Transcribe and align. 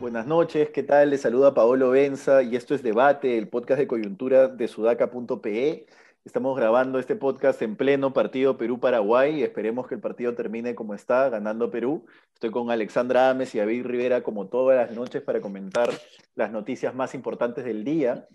Buenas 0.00 0.26
noches, 0.26 0.70
¿qué 0.70 0.82
tal? 0.82 1.10
Les 1.10 1.20
saluda 1.20 1.52
Paolo 1.54 1.90
Benza 1.90 2.42
y 2.42 2.56
esto 2.56 2.74
es 2.74 2.82
Debate, 2.82 3.36
el 3.36 3.48
podcast 3.48 3.78
de 3.78 3.86
coyuntura 3.86 4.48
de 4.48 4.66
sudaca.pe. 4.66 5.86
Estamos 6.28 6.58
grabando 6.58 6.98
este 6.98 7.16
podcast 7.16 7.62
en 7.62 7.74
pleno 7.74 8.12
partido 8.12 8.58
Perú-Paraguay. 8.58 9.42
Esperemos 9.42 9.88
que 9.88 9.94
el 9.94 10.02
partido 10.02 10.34
termine 10.34 10.74
como 10.74 10.92
está, 10.92 11.30
ganando 11.30 11.70
Perú. 11.70 12.04
Estoy 12.34 12.50
con 12.50 12.70
Alexandra 12.70 13.30
Ames 13.30 13.54
y 13.54 13.58
David 13.58 13.86
Rivera 13.86 14.22
como 14.22 14.46
todas 14.46 14.76
las 14.76 14.94
noches 14.94 15.22
para 15.22 15.40
comentar 15.40 15.88
las 16.34 16.52
noticias 16.52 16.94
más 16.94 17.14
importantes 17.14 17.64
del 17.64 17.82
día. 17.82 18.28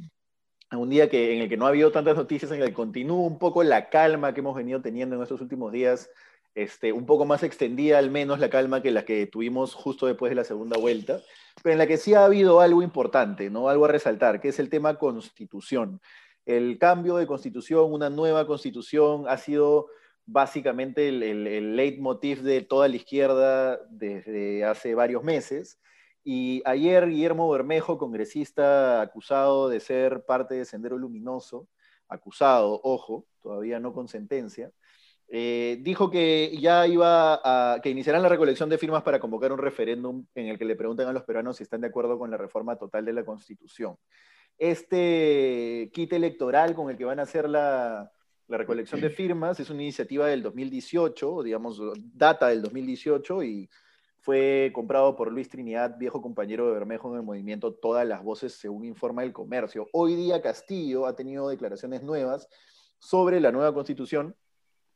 Un 0.71 0.89
día 0.89 1.07
que, 1.07 1.35
en 1.35 1.43
el 1.43 1.49
que 1.49 1.55
no 1.55 1.67
ha 1.67 1.69
habido 1.69 1.91
tantas 1.91 2.17
noticias, 2.17 2.51
en 2.51 2.63
el 2.63 2.69
que 2.69 2.73
continúa 2.73 3.27
un 3.27 3.37
poco 3.37 3.61
la 3.61 3.89
calma 3.89 4.33
que 4.33 4.39
hemos 4.39 4.55
venido 4.55 4.81
teniendo 4.81 5.15
en 5.15 5.21
estos 5.21 5.39
últimos 5.39 5.71
días, 5.71 6.09
este, 6.55 6.93
un 6.93 7.05
poco 7.05 7.25
más 7.25 7.43
extendida 7.43 7.99
al 7.99 8.09
menos 8.09 8.39
la 8.39 8.49
calma 8.49 8.81
que 8.81 8.89
la 8.89 9.05
que 9.05 9.27
tuvimos 9.27 9.75
justo 9.75 10.07
después 10.07 10.31
de 10.31 10.35
la 10.35 10.43
segunda 10.43 10.79
vuelta 10.79 11.21
pero 11.61 11.73
en 11.73 11.79
la 11.79 11.87
que 11.87 11.97
sí 11.97 12.13
ha 12.13 12.25
habido 12.25 12.61
algo 12.61 12.81
importante, 12.81 13.49
¿no? 13.49 13.69
Algo 13.69 13.85
a 13.85 13.89
resaltar, 13.89 14.41
que 14.41 14.49
es 14.49 14.59
el 14.59 14.69
tema 14.69 14.95
constitución. 14.95 16.01
El 16.45 16.77
cambio 16.77 17.15
de 17.15 17.27
constitución, 17.27 17.91
una 17.93 18.09
nueva 18.09 18.45
constitución, 18.47 19.25
ha 19.27 19.37
sido 19.37 19.87
básicamente 20.25 21.09
el, 21.09 21.23
el, 21.23 21.75
leitmotiv 21.75 22.41
de 22.41 22.61
toda 22.61 22.87
la 22.87 22.95
izquierda 22.95 23.79
desde 23.89 24.65
hace 24.65 24.95
varios 24.95 25.23
meses. 25.23 25.79
Y 26.23 26.61
ayer 26.65 27.07
Guillermo 27.07 27.49
Bermejo, 27.49 27.97
congresista 27.97 29.01
acusado 29.01 29.69
de 29.69 29.79
ser 29.79 30.25
parte 30.25 30.55
de 30.55 30.65
Sendero 30.65 30.97
Luminoso, 30.97 31.67
acusado, 32.07 32.79
ojo, 32.83 33.25
todavía 33.41 33.79
no 33.79 33.93
con 33.93 34.07
sentencia, 34.07 34.71
eh, 35.27 35.79
dijo 35.81 36.11
que 36.11 36.55
ya 36.59 36.85
iba 36.85 37.41
a, 37.43 37.81
que 37.81 37.89
iniciarán 37.89 38.21
la 38.21 38.29
recolección 38.29 38.69
de 38.69 38.77
firmas 38.77 39.03
para 39.03 39.19
convocar 39.19 39.51
un 39.51 39.57
referéndum 39.57 40.25
en 40.35 40.47
el 40.47 40.59
que 40.59 40.65
le 40.65 40.75
pregunten 40.75 41.07
a 41.07 41.13
los 41.13 41.23
peruanos 41.23 41.57
si 41.57 41.63
están 41.63 41.81
de 41.81 41.87
acuerdo 41.87 42.19
con 42.19 42.29
la 42.29 42.37
reforma 42.37 42.75
total 42.77 43.03
de 43.05 43.13
la 43.13 43.25
Constitución. 43.25 43.97
Este 44.57 45.89
kit 45.93 46.13
electoral 46.13 46.75
con 46.75 46.89
el 46.89 46.97
que 46.97 47.05
van 47.05 47.19
a 47.19 47.23
hacer 47.23 47.49
la, 47.49 48.11
la 48.47 48.57
recolección 48.57 49.01
de 49.01 49.09
firmas. 49.09 49.59
Es 49.59 49.69
una 49.69 49.81
iniciativa 49.81 50.27
del 50.27 50.43
2018, 50.43 51.43
digamos, 51.43 51.81
data 52.13 52.47
del 52.47 52.61
2018 52.61 53.43
y 53.43 53.69
fue 54.19 54.71
comprado 54.73 55.15
por 55.17 55.31
Luis 55.31 55.49
Trinidad, 55.49 55.97
viejo 55.97 56.21
compañero 56.21 56.67
de 56.67 56.73
Bermejo 56.73 57.11
en 57.11 57.17
el 57.17 57.23
movimiento 57.23 57.73
Todas 57.73 58.07
las 58.07 58.23
Voces, 58.23 58.53
según 58.53 58.85
informa 58.85 59.23
el 59.23 59.33
comercio. 59.33 59.89
Hoy 59.91 60.15
día 60.15 60.41
Castillo 60.41 61.05
ha 61.05 61.15
tenido 61.15 61.49
declaraciones 61.49 62.03
nuevas 62.03 62.47
sobre 62.99 63.41
la 63.41 63.51
nueva 63.51 63.73
constitución 63.73 64.33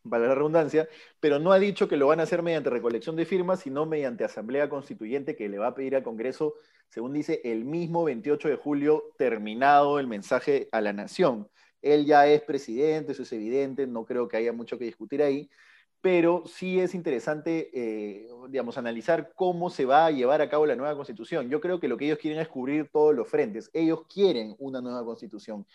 para 0.10 0.28
la 0.28 0.36
redundancia, 0.36 0.88
pero 1.20 1.40
no 1.40 1.52
ha 1.52 1.60
dicho 1.60 1.88
que 1.88 1.98
lo 1.98 2.08
van 2.08 2.20
a 2.20 2.24
hacer 2.24 2.44
mediante 2.44 2.70
recolección 2.70 3.16
de 3.16 3.26
firmas, 3.26 3.62
sino 3.62 3.86
mediante 3.86 4.24
asamblea 4.24 4.70
constituyente 4.70 5.36
que 5.36 5.50
le 5.50 5.58
va 5.58 5.68
a 5.68 5.76
pedir 5.76 5.96
al 5.96 6.04
Congreso, 6.04 6.56
según 6.90 7.14
dice, 7.14 7.42
el 7.44 7.66
mismo 7.66 8.04
28 8.04 8.48
de 8.50 8.56
julio, 8.56 9.14
terminado 9.18 10.00
el 10.00 10.08
mensaje 10.08 10.70
a 10.72 10.82
la 10.82 10.94
nación. 10.94 11.50
Él 11.82 12.06
ya 12.06 12.28
es 12.28 12.42
presidente, 12.42 13.12
eso 13.12 13.24
es 13.24 13.32
evidente, 13.32 13.88
no 13.88 14.06
creo 14.06 14.28
que 14.28 14.38
haya 14.38 14.54
mucho 14.54 14.78
que 14.78 14.86
discutir 14.86 15.22
ahí, 15.22 15.50
pero 16.02 16.44
sí 16.46 16.80
es 16.80 16.94
interesante, 16.96 17.70
eh, 17.74 18.28
digamos, 18.50 18.78
analizar 18.78 19.34
cómo 19.36 19.70
se 19.70 19.86
va 19.86 20.06
a 20.06 20.12
llevar 20.12 20.42
a 20.42 20.50
cabo 20.50 20.66
la 20.66 20.76
nueva 20.76 20.96
constitución. 20.96 21.50
Yo 21.50 21.60
creo 21.60 21.80
que 21.80 21.88
lo 21.88 21.98
que 21.98 22.06
ellos 22.06 22.20
quieren 22.20 22.40
es 22.40 22.48
cubrir 22.48 22.90
todos 22.92 23.16
los 23.16 23.28
frentes. 23.28 23.70
Ellos 23.74 24.02
quieren 24.08 24.56
una 24.60 24.80
nueva 24.80 25.04
constitución. 25.04 25.66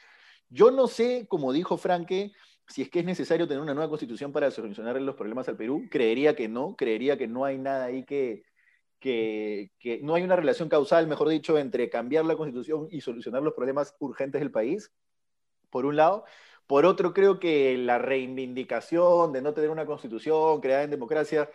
Yo 0.48 0.70
no 0.70 0.86
sé, 0.86 1.26
como 1.28 1.52
dijo 1.52 1.76
Franque, 1.76 2.32
si 2.68 2.82
es 2.82 2.90
que 2.90 3.00
es 3.00 3.04
necesario 3.04 3.46
tener 3.46 3.62
una 3.62 3.74
nueva 3.74 3.88
constitución 3.88 4.32
para 4.32 4.50
solucionar 4.50 5.00
los 5.00 5.14
problemas 5.14 5.48
al 5.48 5.56
Perú, 5.56 5.86
creería 5.90 6.34
que 6.34 6.48
no, 6.48 6.76
creería 6.76 7.18
que 7.18 7.28
no 7.28 7.44
hay 7.44 7.58
nada 7.58 7.86
ahí 7.86 8.04
que, 8.04 8.44
que, 9.00 9.70
no 10.02 10.14
hay 10.14 10.22
una 10.22 10.36
relación 10.36 10.68
causal, 10.68 11.06
mejor 11.06 11.28
dicho, 11.28 11.58
entre 11.58 11.90
cambiar 11.90 12.24
la 12.24 12.36
constitución 12.36 12.88
y 12.90 13.00
solucionar 13.00 13.42
los 13.42 13.54
problemas 13.54 13.94
urgentes 13.98 14.40
del 14.40 14.52
país, 14.52 14.92
por 15.70 15.86
un 15.86 15.96
lado. 15.96 16.24
Por 16.66 16.86
otro, 16.86 17.12
creo 17.12 17.40
que 17.40 17.76
la 17.76 17.98
reivindicación 17.98 19.32
de 19.32 19.42
no 19.42 19.52
tener 19.52 19.70
una 19.70 19.86
constitución 19.86 20.60
creada 20.60 20.84
en 20.84 20.90
democracia 20.90 21.50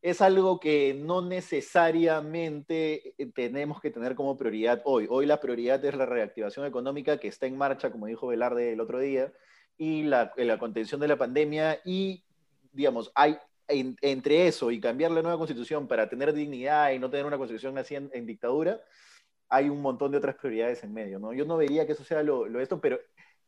es 0.00 0.20
algo 0.20 0.60
que 0.60 0.94
no 0.94 1.22
necesariamente 1.22 3.14
eh, 3.18 3.32
tenemos 3.34 3.80
que 3.80 3.90
tener 3.90 4.14
como 4.14 4.36
prioridad 4.36 4.82
hoy. 4.84 5.06
Hoy 5.08 5.26
la 5.26 5.40
prioridad 5.40 5.84
es 5.84 5.94
la 5.96 6.06
reactivación 6.06 6.66
económica 6.66 7.18
que 7.18 7.28
está 7.28 7.46
en 7.46 7.56
marcha, 7.56 7.90
como 7.90 8.06
dijo 8.06 8.26
Velarde 8.26 8.72
el 8.74 8.80
otro 8.80 8.98
día, 9.00 9.32
y 9.76 10.04
la, 10.04 10.32
la 10.36 10.58
contención 10.58 11.00
de 11.00 11.08
la 11.08 11.16
pandemia 11.16 11.80
y, 11.84 12.22
digamos, 12.72 13.10
hay 13.14 13.38
entre 13.68 14.46
eso 14.46 14.70
y 14.70 14.80
cambiar 14.80 15.10
la 15.10 15.22
nueva 15.22 15.38
constitución 15.38 15.88
para 15.88 16.08
tener 16.08 16.32
dignidad 16.32 16.92
y 16.92 16.98
no 16.98 17.10
tener 17.10 17.26
una 17.26 17.38
constitución 17.38 17.78
así 17.78 17.94
en, 17.94 18.26
dictadura, 18.26 18.80
hay 19.48 19.68
un 19.68 19.80
montón 19.80 20.10
de 20.10 20.18
otras 20.18 20.36
prioridades 20.36 20.84
en 20.84 20.92
medio, 20.92 21.18
¿no? 21.18 21.32
Yo 21.32 21.44
no 21.44 21.56
vería 21.56 21.86
que 21.86 21.92
eso 21.92 22.04
sea 22.04 22.22
lo, 22.22 22.46
lo 22.46 22.60
esto, 22.60 22.80
pero 22.80 22.98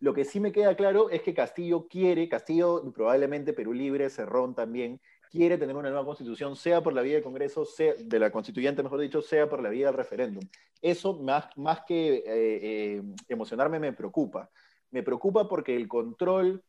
lo 0.01 0.15
que 0.15 0.25
sí 0.25 0.41
me 0.41 0.53
queda 0.53 0.75
claro 0.75 1.11
es 1.11 1.23
que 1.23 1.35
Castillo 1.35 1.87
quiere, 1.89 2.29
Castillo 2.29 2.83
probablemente 2.95 3.53
Perú 3.53 3.73
Libre, 3.73 4.09
Cerrón 4.11 4.55
también, 4.55 5.01
quiere 5.31 5.59
tener 5.59 5.77
una 5.77 5.91
nueva 5.91 6.05
constitución, 6.05 6.57
sea 6.57 6.83
por 6.83 6.93
la 6.93 7.03
vía 7.03 7.15
del 7.15 7.23
Congreso, 7.23 7.65
sea, 7.65 7.95
de 7.99 8.19
la 8.19 8.31
constituyente, 8.31 8.83
mejor 8.83 9.01
dicho, 9.01 9.21
sea 9.21 9.49
por 9.49 9.63
la 9.63 9.69
vía 9.69 9.87
del 9.87 9.97
referéndum. 9.97 10.43
Eso, 10.81 11.15
más, 11.15 11.49
más 11.57 11.81
que 11.87 12.17
eh, 12.17 12.25
eh, 12.27 13.03
emocionarme, 13.29 13.79
me 13.79 13.93
preocupa 13.93 14.51
me 14.91 15.03
preocupa 15.03 15.49
porque 15.49 15.77
el 15.77 15.89
control 15.89 16.63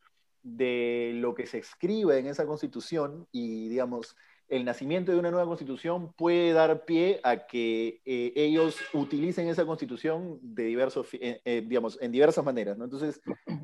de 0.43 1.11
lo 1.15 1.35
que 1.35 1.45
se 1.45 1.57
escribe 1.57 2.19
en 2.19 2.27
esa 2.27 2.45
constitución 2.45 3.27
y, 3.31 3.67
digamos, 3.69 4.15
el 4.47 4.63
nacimiento 4.63 5.11
de 5.11 5.19
una 5.19 5.29
nueva 5.29 5.45
constitución 5.45 6.13
puede 6.13 6.53
dar 6.53 6.85
pie 6.85 7.19
a 7.23 7.47
que 7.47 8.01
eh, 8.05 8.31
ellos 8.35 8.77
utilicen 8.93 9.49
esa 9.49 9.65
constitución 9.65 10.39
de 10.41 10.63
diversos, 10.63 11.07
eh, 11.13 11.41
eh, 11.43 11.63
digamos, 11.65 11.97
en 12.01 12.11
diversas 12.11 12.45
maneras. 12.45 12.77
Entonces, 12.79 13.19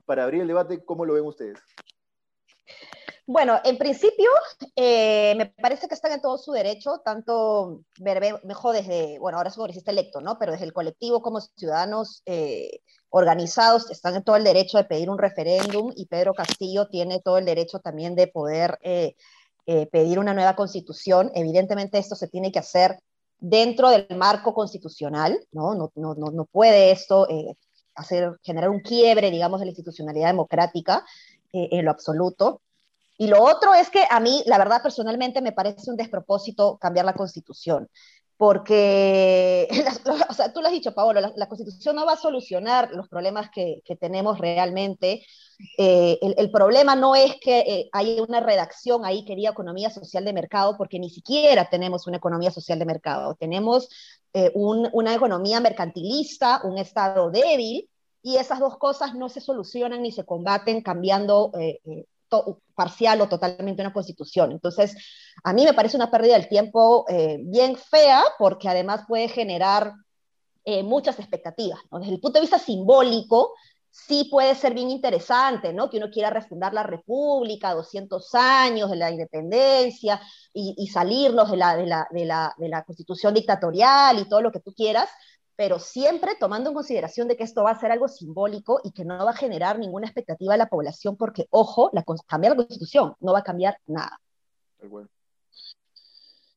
para 0.05 0.25
abrir 0.25 0.41
el 0.41 0.47
debate, 0.47 0.83
¿cómo 0.83 1.05
lo 1.05 1.13
ven 1.13 1.25
ustedes? 1.25 1.59
Bueno, 3.25 3.59
en 3.63 3.77
principio, 3.77 4.29
me 4.75 5.53
parece 5.61 5.87
que 5.87 5.93
están 5.93 6.11
en 6.11 6.21
todo 6.21 6.37
su 6.37 6.51
derecho, 6.51 7.01
tanto 7.05 7.83
mejor 8.43 8.75
desde, 8.75 9.17
bueno, 9.19 9.37
ahora 9.37 9.49
es 9.49 9.55
congresista 9.55 9.91
electo, 9.91 10.19
¿no? 10.19 10.37
Pero 10.37 10.51
desde 10.51 10.65
el 10.65 10.73
colectivo 10.73 11.21
como 11.21 11.39
ciudadanos 11.39 12.21
organizados 13.15 13.91
están 13.91 14.15
en 14.15 14.23
todo 14.23 14.37
el 14.37 14.43
derecho 14.43 14.79
de 14.79 14.85
pedir 14.85 15.07
un 15.07 15.19
referéndum 15.19 15.93
y 15.95 16.07
Pedro 16.07 16.33
Castillo 16.33 16.87
tiene 16.87 17.19
todo 17.19 17.37
el 17.37 17.45
derecho 17.45 17.79
también 17.79 18.15
de 18.15 18.25
poder 18.25 18.79
eh, 18.81 19.15
eh, 19.67 19.85
pedir 19.85 20.17
una 20.17 20.33
nueva 20.33 20.55
constitución. 20.55 21.31
Evidentemente 21.35 21.99
esto 21.99 22.15
se 22.15 22.27
tiene 22.27 22.51
que 22.51 22.57
hacer 22.57 22.97
dentro 23.37 23.91
del 23.91 24.07
marco 24.17 24.55
constitucional, 24.55 25.39
¿no? 25.51 25.75
No, 25.75 25.91
no, 25.93 26.15
no, 26.15 26.45
puede 26.45 26.89
esto 26.89 27.29
eh, 27.29 27.55
hacer, 27.93 28.35
generar 28.41 28.71
un 28.71 28.79
quiebre, 28.79 29.29
digamos, 29.29 29.59
de 29.59 29.67
la 29.67 29.71
institucionalidad 29.71 30.29
democrática 30.29 31.05
en 31.51 31.85
lo 31.85 31.91
absoluto. 31.91 32.61
Y 33.17 33.27
lo 33.27 33.43
otro 33.43 33.73
es 33.73 33.89
que 33.89 34.05
a 34.09 34.19
mí, 34.19 34.43
la 34.45 34.57
verdad, 34.57 34.81
personalmente 34.81 35.41
me 35.41 35.51
parece 35.51 35.89
un 35.89 35.97
despropósito 35.97 36.77
cambiar 36.79 37.05
la 37.05 37.13
constitución 37.13 37.89
porque, 38.43 39.69
o 40.29 40.33
sea, 40.33 40.51
tú 40.51 40.61
lo 40.61 40.67
has 40.67 40.73
dicho, 40.73 40.93
Paolo, 40.93 41.21
la, 41.35 41.47
Constitución 41.47 41.95
no 41.95 42.05
va 42.05 42.13
a 42.13 42.17
solucionar 42.17 42.91
los 42.91 43.07
problemas 43.07 43.49
que, 43.49 43.81
que 43.85 43.95
tenemos 43.95 44.37
realmente. 44.39 45.25
Eh, 45.77 46.17
el, 46.21 46.35
el, 46.37 46.51
problema 46.51 46.95
no 46.95 47.15
es 47.15 47.35
que 47.39 47.59
eh, 47.59 47.89
hay 47.93 48.19
una 48.19 48.41
redacción 48.41 49.05
ahí 49.05 49.23
que 49.23 49.35
diga 49.35 49.51
economía 49.51 49.89
social 49.89 50.25
de 50.25 50.33
mercado, 50.33 50.75
porque 50.77 50.99
ni 50.99 51.09
siquiera 51.09 51.69
tenemos 51.69 52.07
una 52.07 52.17
economía 52.17 52.51
social 52.51 52.79
de 52.79 52.85
mercado. 52.85 53.35
Tenemos 53.35 53.87
eh, 54.33 54.51
un, 54.55 54.89
una 54.91 55.13
economía 55.13 55.59
mercantilista, 55.59 56.61
un 56.63 56.77
Estado 56.77 57.29
débil, 57.29 57.89
y 58.21 58.37
esas 58.37 58.59
dos 58.59 58.77
cosas 58.77 59.15
no 59.15 59.29
se 59.29 59.41
solucionan 59.41 60.01
ni 60.01 60.11
se 60.11 60.25
combaten 60.25 60.81
cambiando 60.81 61.51
parcial 62.75 63.21
o 63.21 63.29
totalmente 63.29 63.81
una 63.81 63.93
constitución. 63.93 64.51
Entonces, 64.51 64.95
a 65.43 65.53
mí 65.53 65.65
me 65.65 65.73
parece 65.73 65.97
una 65.97 66.11
pérdida 66.11 66.33
del 66.33 66.49
tiempo 66.49 67.05
eh, 67.09 67.37
bien 67.41 67.75
fea 67.77 68.23
porque 68.37 68.69
además 68.69 69.05
puede 69.07 69.27
generar 69.27 69.93
eh, 70.65 70.83
muchas 70.83 71.19
expectativas. 71.19 71.79
Desde 71.91 72.13
el 72.13 72.19
punto 72.19 72.37
de 72.37 72.41
vista 72.41 72.59
simbólico, 72.59 73.53
sí 73.93 74.27
puede 74.31 74.55
ser 74.55 74.73
bien 74.73 74.89
interesante, 74.89 75.71
¿no? 75.71 75.89
Que 75.89 75.97
uno 75.97 76.09
quiera 76.09 76.31
refundar 76.31 76.73
la 76.73 76.81
República, 76.81 77.75
200 77.75 78.33
años 78.33 78.89
de 78.89 78.95
la 78.95 79.11
independencia 79.11 80.19
y, 80.51 80.73
y 80.77 80.87
salirnos 80.87 81.51
de 81.51 81.57
la, 81.57 81.75
de, 81.75 81.85
la, 81.85 82.07
de, 82.09 82.25
la, 82.25 82.53
de 82.57 82.69
la 82.69 82.83
constitución 82.83 83.35
dictatorial 83.35 84.17
y 84.19 84.27
todo 84.27 84.41
lo 84.41 84.51
que 84.51 84.61
tú 84.61 84.73
quieras, 84.73 85.09
pero 85.55 85.79
siempre 85.79 86.35
tomando 86.39 86.69
en 86.69 86.75
consideración 86.75 87.27
de 87.27 87.37
que 87.37 87.43
esto 87.43 87.63
va 87.63 87.71
a 87.71 87.79
ser 87.79 87.91
algo 87.91 88.07
simbólico 88.07 88.81
y 88.83 88.91
que 88.91 89.05
no 89.05 89.23
va 89.23 89.31
a 89.31 89.35
generar 89.35 89.77
ninguna 89.77 90.07
expectativa 90.07 90.53
a 90.55 90.57
la 90.57 90.67
población, 90.67 91.15
porque, 91.17 91.47
ojo, 91.51 91.89
la, 91.93 92.03
cambiar 92.27 92.51
la 92.51 92.57
constitución 92.57 93.15
no 93.19 93.33
va 93.33 93.39
a 93.39 93.43
cambiar 93.43 93.77
nada. 93.85 94.19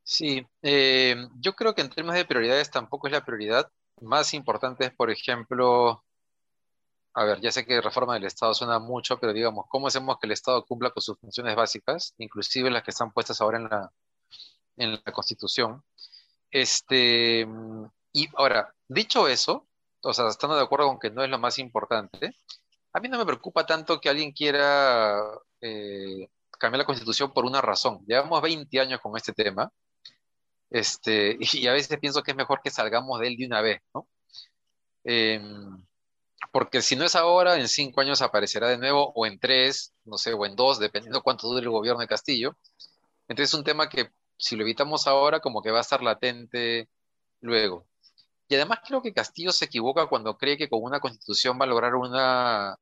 Sí, 0.03 0.47
eh, 0.63 1.17
yo 1.41 1.55
creo 1.55 1.75
que 1.75 1.83
en 1.83 1.91
términos 1.91 2.17
de 2.17 2.25
prioridades 2.25 2.71
tampoco 2.71 3.07
es 3.07 3.13
la 3.13 3.25
prioridad. 3.25 3.71
más 4.01 4.35
importantes, 4.35 4.91
por 4.95 5.11
ejemplo, 5.11 6.05
a 7.15 7.25
ver, 7.25 7.41
ya 7.41 7.51
sé 7.51 7.65
que 7.65 7.81
reforma 7.81 8.15
del 8.15 8.25
Estado 8.25 8.55
suena 8.55 8.79
mucho, 8.79 9.19
pero 9.19 9.33
digamos, 9.33 9.67
¿cómo 9.69 9.87
hacemos 9.87 10.19
que 10.19 10.27
el 10.27 10.33
Estado 10.33 10.65
cumpla 10.65 10.91
con 10.91 11.03
sus 11.03 11.19
funciones 11.19 11.57
básicas, 11.57 12.15
inclusive 12.19 12.71
las 12.71 12.83
que 12.83 12.91
están 12.91 13.11
puestas 13.13 13.41
ahora 13.41 13.59
en 13.59 13.65
la, 13.65 13.93
en 14.77 14.93
la 14.93 15.13
Constitución? 15.13 15.83
Este, 16.51 17.47
y 18.17 18.31
ahora, 18.35 18.75
dicho 18.89 19.29
eso, 19.29 19.69
o 20.03 20.15
sea, 20.15 20.29
estando 20.29 20.57
de 20.57 20.63
acuerdo 20.63 20.89
con 20.89 20.99
que 20.99 21.11
no 21.11 21.23
es 21.23 21.29
lo 21.29 21.39
más 21.39 21.59
importante, 21.59 22.35
a 22.95 23.01
mí 23.01 23.09
no 23.09 23.19
me 23.19 23.27
preocupa 23.27 23.67
tanto 23.67 24.01
que 24.01 24.09
alguien 24.09 24.33
quiera 24.33 25.21
eh, 25.61 26.31
cambiar 26.59 26.79
la 26.79 26.87
Constitución 26.87 27.35
por 27.35 27.45
una 27.45 27.61
razón. 27.61 28.03
Llevamos 28.07 28.41
20 28.41 28.81
años 28.81 29.01
con 29.03 29.15
este 29.19 29.35
tema, 29.35 29.71
este, 30.71 31.37
y 31.53 31.67
a 31.67 31.75
veces 31.75 31.99
pienso 31.99 32.23
que 32.23 32.31
es 32.31 32.37
mejor 32.37 32.61
que 32.63 32.71
salgamos 32.71 33.21
de 33.21 33.29
él 33.29 33.37
de 33.37 33.47
una 33.47 33.61
vez, 33.61 33.83
¿no? 33.93 34.09
Em, 35.05 35.85
porque 36.53 36.81
si 36.83 36.97
no 36.97 37.05
es 37.05 37.17
ahora, 37.17 37.57
en 37.61 37.69
cinco 37.69 38.01
años 38.01 38.23
aparecerá 38.23 38.69
de 38.69 38.79
nuevo, 38.79 39.13
o 39.15 39.27
en 39.27 39.39
tres, 39.39 39.93
no 40.07 40.17
sé, 40.17 40.33
o 40.33 40.47
en 40.47 40.57
dos, 40.57 40.79
dependiendo 40.79 41.23
cuánto 41.23 41.49
dure 41.49 41.61
el 41.61 41.71
gobierno 41.71 42.01
de 42.01 42.09
Castillo. 42.09 42.57
Entonces 43.29 43.51
es 43.51 43.55
un 43.59 43.65
tema 43.65 43.91
que 43.91 44.11
si 44.39 44.57
lo 44.57 44.63
evitamos 44.63 45.07
ahora, 45.07 45.41
como 45.41 45.63
que 45.63 45.71
va 45.71 45.79
a 45.79 45.83
estar 45.83 46.03
latente 46.03 46.89
luego. 47.41 47.87
Y 48.49 48.55
además 48.55 48.81
creo 48.87 49.03
que 49.03 49.13
Castillo 49.13 49.53
se 49.53 49.65
equivoca 49.65 50.07
cuando 50.07 50.37
cree 50.37 50.57
que 50.57 50.69
con 50.69 50.83
una 50.83 51.01
constitución 51.01 51.59
va 51.61 51.65
a 51.65 51.69
lograr 51.69 51.95
una, 51.95 52.77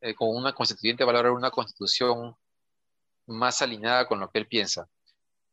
eh, 0.00 0.14
con 0.14 0.28
una 0.34 0.52
constituyente 0.52 1.04
va 1.04 1.10
a 1.10 1.14
lograr 1.14 1.32
una 1.32 1.50
constitución 1.50 2.36
más 3.26 3.62
alineada 3.62 4.06
con 4.06 4.20
lo 4.20 4.30
que 4.30 4.38
él 4.38 4.46
piensa. 4.46 4.88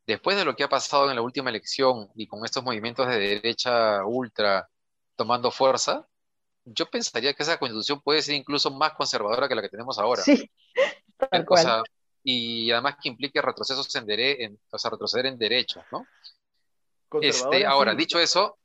Después 0.06 0.36
de 0.36 0.44
lo 0.44 0.56
que 0.56 0.64
ha 0.64 0.70
pasado 0.70 1.10
en 1.10 1.16
la 1.16 1.22
última 1.22 1.50
elección 1.50 2.10
y 2.16 2.28
con 2.28 2.44
estos 2.44 2.64
movimientos 2.64 3.08
de 3.08 3.18
derecha 3.18 4.04
ultra 4.06 4.70
tomando 5.16 5.50
fuerza, 5.50 6.06
yo 6.66 6.90
pensaría 6.90 7.34
que 7.34 7.44
esa 7.44 7.58
constitución 7.58 8.02
puede 8.02 8.22
ser 8.22 8.36
incluso 8.36 8.70
más 8.72 8.94
conservadora 8.94 9.48
que 9.48 9.56
la 9.56 9.62
que 9.62 9.70
tenemos 9.70 9.98
ahora. 9.98 10.22
Sí, 10.24 10.50
tal 11.30 11.46
cual. 11.46 11.84
y 12.22 12.70
además 12.72 12.98
que 13.02 13.10
implique 13.10 13.42
retrocesos 13.42 13.94
en, 13.96 14.06
derecho, 14.06 14.56
o 14.72 14.78
sea, 14.78 14.92
retroceder 14.92 15.28
en 15.28 15.38
derechos, 15.38 15.84
¿no? 15.92 16.06
Este, 17.22 17.66
ahora, 17.66 17.94
dicho 17.94 18.20
eso, 18.20 18.58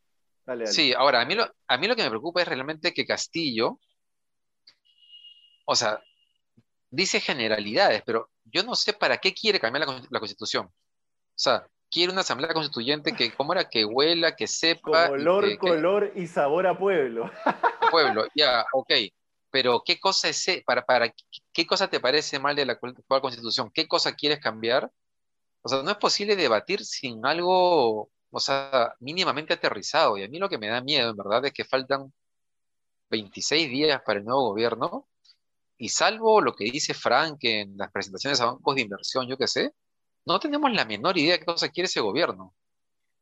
sí, 0.67 0.93
ahora, 0.93 1.21
a 1.21 1.25
mí, 1.25 1.35
lo, 1.35 1.47
a 1.67 1.79
mí 1.79 1.87
lo 1.87 1.97
que 1.97 2.03
me 2.03 2.11
preocupa 2.11 2.43
es 2.43 2.49
realmente 2.49 2.93
que 2.93 3.07
Castillo, 3.07 3.79
o 5.65 5.77
sea, 5.77 6.01
dice 6.91 7.21
generalidades, 7.21 8.03
pero 8.05 8.31
yo 8.45 8.63
no 8.63 8.75
sé 8.75 8.93
para 8.93 9.19
qué 9.19 9.35
quiere 9.35 9.61
cambiar 9.61 9.87
la, 9.87 10.03
la 10.11 10.21
constitución. 10.21 10.67
O 10.67 11.41
sea, 11.41 11.67
quiere 11.91 12.13
una 12.13 12.23
asamblea 12.23 12.53
constituyente 12.53 13.13
que, 13.13 13.33
¿cómo 13.33 13.53
era? 13.53 13.69
Que 13.69 13.85
huela, 13.85 14.35
que 14.35 14.47
sepa. 14.47 15.11
Olor, 15.11 15.57
color 15.59 16.13
y 16.15 16.27
sabor 16.27 16.67
a 16.67 16.77
pueblo. 16.77 17.31
Pueblo, 17.91 18.27
ya, 18.35 18.67
ok. 18.75 18.93
Pero, 19.51 19.83
¿qué 19.83 19.99
cosa 19.99 20.29
es, 20.29 20.45
para, 20.67 20.85
para, 20.85 21.11
qué 21.55 21.67
cosa 21.67 21.89
te 21.89 22.01
parece 22.01 22.39
mal 22.39 22.55
de 22.55 22.67
la 22.67 22.75
actual 22.75 23.23
constitución? 23.23 23.71
¿Qué 23.73 23.89
cosa 23.89 24.15
quieres 24.15 24.41
cambiar? 24.41 24.91
O 25.63 25.69
sea, 25.71 25.83
no 25.83 25.91
es 25.91 25.97
posible 25.97 26.37
debatir 26.37 26.85
sin 26.85 27.25
algo, 27.25 28.11
o 28.31 28.41
sea, 28.41 28.95
mínimamente 29.01 29.55
aterrizado. 29.55 30.17
Y 30.19 30.25
a 30.25 30.29
mí 30.29 30.39
lo 30.39 30.49
que 30.49 30.59
me 30.59 30.69
da 30.69 30.81
miedo, 30.81 31.11
en 31.11 31.17
verdad, 31.17 31.45
es 31.47 31.53
que 31.53 31.65
faltan 31.65 32.13
26 33.11 33.71
días 33.71 34.03
para 34.05 34.19
el 34.19 34.25
nuevo 34.25 34.51
gobierno. 34.51 35.07
Y 35.77 35.91
salvo 35.91 36.41
lo 36.41 36.55
que 36.55 36.65
dice 36.65 36.93
Frank 36.93 37.39
en 37.43 37.77
las 37.77 37.91
presentaciones 37.93 38.41
a 38.41 38.47
bancos 38.47 38.75
de 38.75 38.83
inversión, 38.83 39.29
yo 39.29 39.37
qué 39.37 39.47
sé, 39.47 39.73
no 40.27 40.41
tenemos 40.41 40.73
la 40.73 40.85
menor 40.85 41.17
idea 41.17 41.35
de 41.35 41.39
qué 41.39 41.45
cosa 41.47 41.69
quiere 41.69 41.87
ese 41.87 42.01
gobierno. 42.01 42.55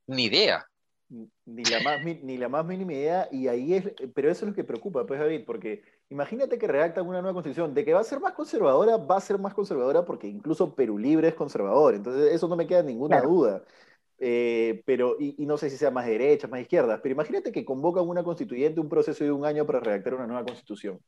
Ni 0.07 0.25
idea. 0.25 0.67
Ni 1.09 1.63
la, 1.65 1.81
más, 1.81 2.05
ni 2.05 2.37
la 2.37 2.49
más 2.49 2.67
mínima 2.67 2.93
idea, 2.93 3.29
y 3.31 3.47
ahí 3.47 3.75
es, 3.75 3.85
pero 4.13 4.29
eso 4.29 4.45
es 4.45 4.51
lo 4.51 4.57
que 4.57 4.65
preocupa, 4.65 5.07
pues 5.07 5.21
David, 5.21 5.45
porque 5.47 5.85
imagínate 6.09 6.59
que 6.59 6.67
redactan 6.67 7.07
una 7.07 7.21
nueva 7.21 7.35
constitución, 7.35 7.75
de 7.75 7.85
que 7.85 7.95
va 7.95 8.01
a 8.01 8.05
ser 8.05 8.19
más 8.19 8.33
conservadora, 8.33 8.97
va 8.97 9.19
a 9.19 9.21
ser 9.21 9.39
más 9.39 9.55
conservadora 9.55 10.05
porque 10.05 10.27
incluso 10.27 10.75
Perú 10.75 10.99
Libre 10.99 11.29
es 11.29 11.35
conservador, 11.35 11.95
entonces 11.95 12.33
eso 12.33 12.49
no 12.49 12.57
me 12.57 12.67
queda 12.67 12.83
ninguna 12.83 13.21
duda. 13.21 13.63
Eh, 14.19 14.83
pero, 14.87 15.17
y, 15.21 15.35
y, 15.43 15.47
no 15.47 15.59
sé 15.59 15.69
si 15.69 15.77
sea 15.77 15.91
más 15.91 16.07
derecha, 16.07 16.49
más 16.49 16.61
izquierda, 16.61 17.01
pero 17.03 17.13
imagínate 17.13 17.53
que 17.53 17.67
convocan 17.67 18.09
una 18.09 18.25
constituyente 18.25 18.81
un 18.81 18.89
proceso 18.89 19.25
de 19.25 19.33
un 19.33 19.45
año 19.45 19.67
para 19.67 19.81
redactar 19.81 20.15
una 20.15 20.27
nueva 20.27 20.45
constitución. 20.45 21.01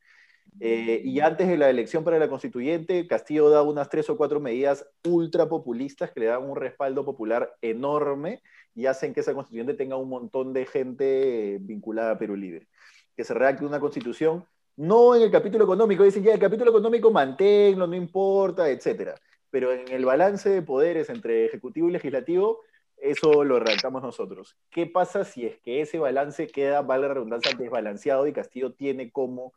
Eh, 0.59 1.01
y 1.05 1.19
antes 1.21 1.47
de 1.47 1.57
la 1.57 1.69
elección 1.69 2.03
para 2.03 2.19
la 2.19 2.27
constituyente, 2.27 3.07
Castillo 3.07 3.49
da 3.49 3.61
unas 3.61 3.89
tres 3.89 4.09
o 4.09 4.17
cuatro 4.17 4.39
medidas 4.39 4.85
ultra 5.05 5.47
populistas 5.47 6.11
que 6.11 6.21
le 6.21 6.25
dan 6.25 6.43
un 6.43 6.55
respaldo 6.55 7.05
popular 7.05 7.55
enorme 7.61 8.41
y 8.75 8.85
hacen 8.87 9.13
que 9.13 9.21
esa 9.21 9.33
constituyente 9.33 9.73
tenga 9.73 9.95
un 9.95 10.09
montón 10.09 10.53
de 10.53 10.65
gente 10.65 11.59
vinculada 11.61 12.11
a 12.11 12.17
Perú 12.17 12.35
Libre. 12.35 12.67
Que 13.15 13.23
se 13.23 13.33
redacte 13.33 13.65
una 13.65 13.79
constitución, 13.79 14.45
no 14.75 15.15
en 15.15 15.21
el 15.21 15.31
capítulo 15.31 15.63
económico, 15.63 16.03
dicen 16.03 16.23
ya 16.23 16.33
el 16.33 16.39
capítulo 16.39 16.71
económico 16.71 17.11
manténlo, 17.11 17.87
no 17.87 17.95
importa, 17.95 18.69
etc. 18.69 19.11
Pero 19.49 19.71
en 19.71 19.87
el 19.89 20.05
balance 20.05 20.49
de 20.49 20.61
poderes 20.61 21.09
entre 21.09 21.45
ejecutivo 21.45 21.89
y 21.89 21.93
legislativo, 21.93 22.61
eso 23.01 23.43
lo 23.43 23.59
redactamos 23.59 24.01
nosotros. 24.01 24.55
¿Qué 24.69 24.85
pasa 24.85 25.23
si 25.23 25.45
es 25.45 25.59
que 25.59 25.81
ese 25.81 25.99
balance 25.99 26.47
queda, 26.47 26.81
vale 26.81 27.07
la 27.07 27.13
redundancia, 27.13 27.55
desbalanceado 27.57 28.27
y 28.27 28.33
Castillo 28.33 28.73
tiene 28.73 29.11
como 29.11 29.53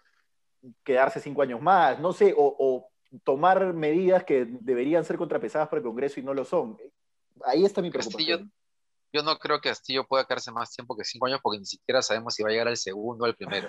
quedarse 0.84 1.20
cinco 1.20 1.42
años 1.42 1.60
más, 1.60 1.98
no 1.98 2.12
sé, 2.12 2.34
o, 2.36 2.88
tomar 3.24 3.74
medidas 3.74 4.24
que 4.24 4.46
deberían 4.46 5.04
ser 5.04 5.18
contrapesadas 5.18 5.68
por 5.68 5.78
el 5.78 5.84
Congreso 5.84 6.18
y 6.18 6.22
no 6.22 6.32
lo 6.32 6.46
son. 6.46 6.78
Ahí 7.44 7.62
está 7.64 7.82
mi 7.82 7.90
preocupación. 7.90 8.50
yo 9.12 9.22
no 9.22 9.36
creo 9.38 9.60
que 9.60 9.68
Castillo 9.68 10.06
pueda 10.06 10.24
quedarse 10.24 10.50
más 10.50 10.70
tiempo 10.70 10.96
que 10.96 11.04
cinco 11.04 11.26
años 11.26 11.40
porque 11.42 11.58
ni 11.58 11.66
siquiera 11.66 12.00
sabemos 12.00 12.34
si 12.34 12.42
va 12.42 12.48
a 12.48 12.52
llegar 12.52 12.68
al 12.68 12.76
segundo 12.78 13.24
o 13.24 13.26
al 13.26 13.36
primero. 13.36 13.68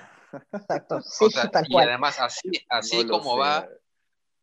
Exacto, 0.54 1.02
sí, 1.02 1.26
y 1.68 1.78
además, 1.78 2.20
así, 2.22 2.52
así 2.70 3.06
como 3.06 3.38
va, 3.38 3.68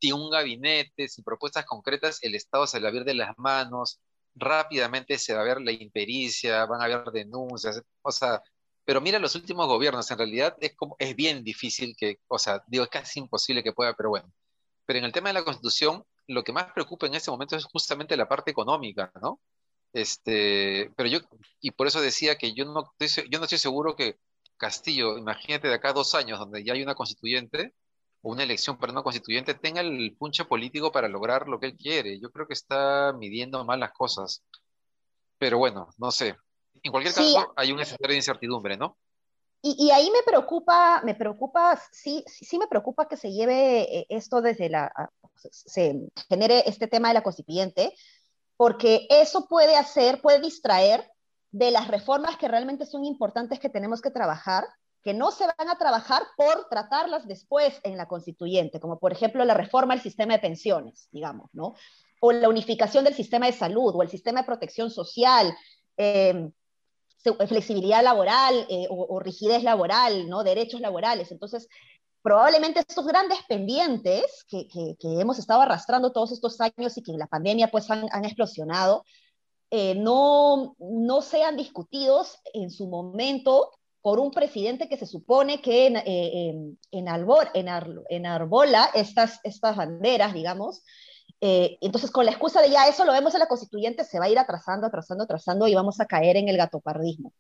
sin 0.01 0.15
un 0.15 0.31
gabinete, 0.31 1.09
sin 1.09 1.25
propuestas 1.25 1.65
concretas, 1.65 2.19
el 2.23 2.35
Estado 2.35 2.67
se 2.67 2.79
le 2.79 2.83
va 2.83 2.89
a 2.89 2.91
abrir 2.91 3.05
de 3.05 3.15
las 3.15 3.39
manos, 3.39 4.01
rápidamente 4.41 5.19
se 5.19 5.35
va 5.35 5.43
a 5.43 5.45
ver 5.45 5.61
la 5.61 5.73
impericia, 5.73 6.67
van 6.67 6.83
a 6.83 6.85
haber 6.85 7.05
denuncias, 7.13 7.83
o 8.03 8.11
sea, 8.11 8.43
pero 8.85 9.01
mira 9.01 9.19
los 9.19 9.35
últimos 9.35 9.67
gobiernos, 9.69 10.11
en 10.11 10.19
realidad 10.19 10.57
es, 10.61 10.75
como, 10.75 10.97
es 10.99 11.15
bien 11.15 11.45
difícil 11.45 11.95
que, 11.97 12.19
o 12.29 12.39
sea, 12.39 12.63
digo, 12.67 12.85
es 12.85 12.91
casi 12.91 13.21
imposible 13.21 13.63
que 13.63 13.73
pueda, 13.73 13.95
pero 13.95 14.11
bueno. 14.11 14.33
Pero 14.87 14.99
en 14.99 15.05
el 15.05 15.13
tema 15.13 15.29
de 15.29 15.35
la 15.35 15.45
constitución, 15.45 16.05
lo 16.27 16.43
que 16.43 16.53
más 16.53 16.73
preocupa 16.73 17.07
en 17.07 17.15
este 17.15 17.31
momento 17.31 17.57
es 17.57 17.65
justamente 17.65 18.17
la 18.17 18.29
parte 18.29 18.51
económica, 18.51 19.13
¿no? 19.23 19.41
Este, 19.93 20.93
pero 20.97 21.09
yo, 21.09 21.21
y 21.61 21.73
por 21.73 21.87
eso 21.87 22.01
decía 22.01 22.37
que 22.37 22.53
yo 22.55 22.65
no, 22.65 22.93
yo 22.99 23.39
no 23.39 23.45
estoy 23.45 23.59
seguro 23.59 23.97
que 23.97 24.19
Castillo, 24.57 25.19
imagínate 25.19 25.69
de 25.69 25.75
acá 25.75 25.93
dos 25.93 26.15
años, 26.15 26.39
donde 26.39 26.63
ya 26.65 26.75
hay 26.75 26.83
una 26.83 26.95
constituyente, 26.95 27.75
o 28.23 28.33
una 28.33 28.43
elección 28.43 28.79
para 28.79 28.93
una 28.93 29.03
constituyente, 29.03 29.55
tenga 29.55 29.81
el 29.81 30.17
punche 30.19 30.45
político 30.45 30.93
para 30.93 31.09
lograr 31.09 31.49
lo 31.49 31.59
que 31.59 31.67
él 31.67 31.77
quiere. 31.77 32.21
Yo 32.21 32.31
creo 32.31 32.47
que 32.47 32.55
está 32.55 33.13
midiendo 33.13 33.65
mal 33.65 33.81
las 33.81 33.93
cosas. 33.93 34.43
Pero 35.39 35.59
bueno, 35.59 35.89
no 35.99 36.11
sé. 36.11 36.37
En 36.83 36.93
cualquier 36.93 37.15
caso, 37.15 37.53
hay 37.57 37.73
un 37.73 37.81
escenario 37.81 38.13
de 38.13 38.17
incertidumbre, 38.17 38.77
¿no? 38.77 38.97
Y, 39.63 39.91
ahí 39.91 40.11
me 40.11 40.23
preocupa, 40.23 41.03
me 41.05 41.15
preocupa, 41.15 41.79
sí, 41.93 42.25
sí 42.27 42.59
me 42.59 42.67
preocupa 42.67 43.07
que 43.07 43.19
se 43.19 43.31
lleve 43.31 43.83
eh, 43.83 44.07
esto 44.09 44.41
desde 44.41 44.71
la, 44.71 44.91
se 45.51 46.09
genere 46.31 46.63
este 46.67 46.87
tema 46.89 47.09
de 47.09 47.15
la 47.15 47.23
constituyente, 47.23 47.95
porque 48.57 49.07
eso 49.11 49.49
puede 49.49 49.77
hacer, 49.77 50.23
puede 50.23 50.41
distraer 50.41 51.11
de 51.51 51.71
las 51.71 51.89
reformas 51.89 52.39
que 52.39 52.49
realmente 52.49 52.87
son 52.87 53.05
importantes 53.05 53.59
que 53.59 53.69
tenemos 53.69 54.01
que 54.01 54.11
trabajar, 54.11 54.65
que 55.03 55.15
no 55.15 55.31
se 55.31 55.47
van 55.47 55.69
a 55.69 55.79
trabajar 55.79 56.23
por 56.37 56.69
tratarlas 56.69 57.27
después 57.27 57.81
en 57.85 57.97
la 57.97 58.07
constituyente, 58.07 58.81
como 58.81 58.99
por 58.99 59.13
ejemplo 59.13 59.45
la 59.45 59.55
reforma 59.55 59.95
del 59.95 60.03
sistema 60.03 60.35
de 60.35 60.41
pensiones, 60.41 61.09
digamos, 61.11 61.51
¿no? 61.55 61.75
O 62.21 62.33
la 62.33 62.49
unificación 62.49 63.05
del 63.05 63.15
sistema 63.15 63.47
de 63.47 63.53
salud, 63.53 63.95
o 63.95 64.03
el 64.03 64.11
sistema 64.11 64.41
de 64.41 64.47
protección 64.47 64.91
social, 64.91 65.57
eh, 65.97 66.51
flexibilidad 67.49 68.03
laboral 68.03 68.67
eh, 68.69 68.87
o, 68.91 69.19
rigidez 69.21 69.63
laboral, 69.63 70.29
¿no? 70.29 70.43
derechos 70.43 70.81
laborales. 70.81 71.31
Entonces, 71.31 71.69
probablemente 72.23 72.81
estos 72.81 73.07
grandes 73.07 73.39
pendientes 73.49 74.45
que, 74.49 74.67
que, 74.69 75.21
hemos 75.21 75.39
estado 75.39 75.63
arrastrando 75.63 76.13
todos 76.13 76.33
estos 76.33 76.61
años 76.61 76.97
y 76.97 77.03
que 77.03 77.13
en 77.13 77.19
la 77.19 77.27
pandemia 77.27 77.71
pues 77.71 77.91
han, 77.91 78.07
han 78.13 78.25
explosionado, 78.25 79.05
eh, 79.71 79.95
no, 79.95 80.75
no 80.79 81.23
sean 81.23 81.57
discutidos 81.57 82.39
en 82.55 82.71
su 82.71 82.87
momento 82.89 83.71
por 84.03 84.19
un 84.19 84.31
presidente 84.31 84.89
que 84.89 84.97
se 84.97 85.07
supone 85.07 85.61
que 85.61 85.87
en, 85.87 85.97
eh, 85.97 86.51
en, 86.51 86.79
en, 86.91 87.09
arbola 88.27 88.91
estas, 88.95 89.41
estas 89.45 89.77
banderas, 89.77 90.33
digamos, 90.33 90.83
eh, 91.41 91.79
entonces, 91.81 92.11
con 92.11 92.25
la 92.27 92.33
excusa 92.33 92.61
de 92.61 92.71
ya 92.71 92.87
eso 92.87 93.05
lo 93.05 93.13
vemos 93.13 93.35
en 93.35 93.41
la 93.41 93.49
constituyente, 93.49 94.05
se 94.05 94.19
va 94.19 94.27
a 94.27 94.31
ir 94.31 94.39
atrasando, 94.39 94.87
atrasando, 94.87 95.25
atrasando 95.25 95.67
y 95.67 95.75
vamos 95.75 96.01
a 96.01 96.07
caer 96.07 96.37
en 96.37 96.49
el 96.49 96.57
gatopardismo. 96.57 97.33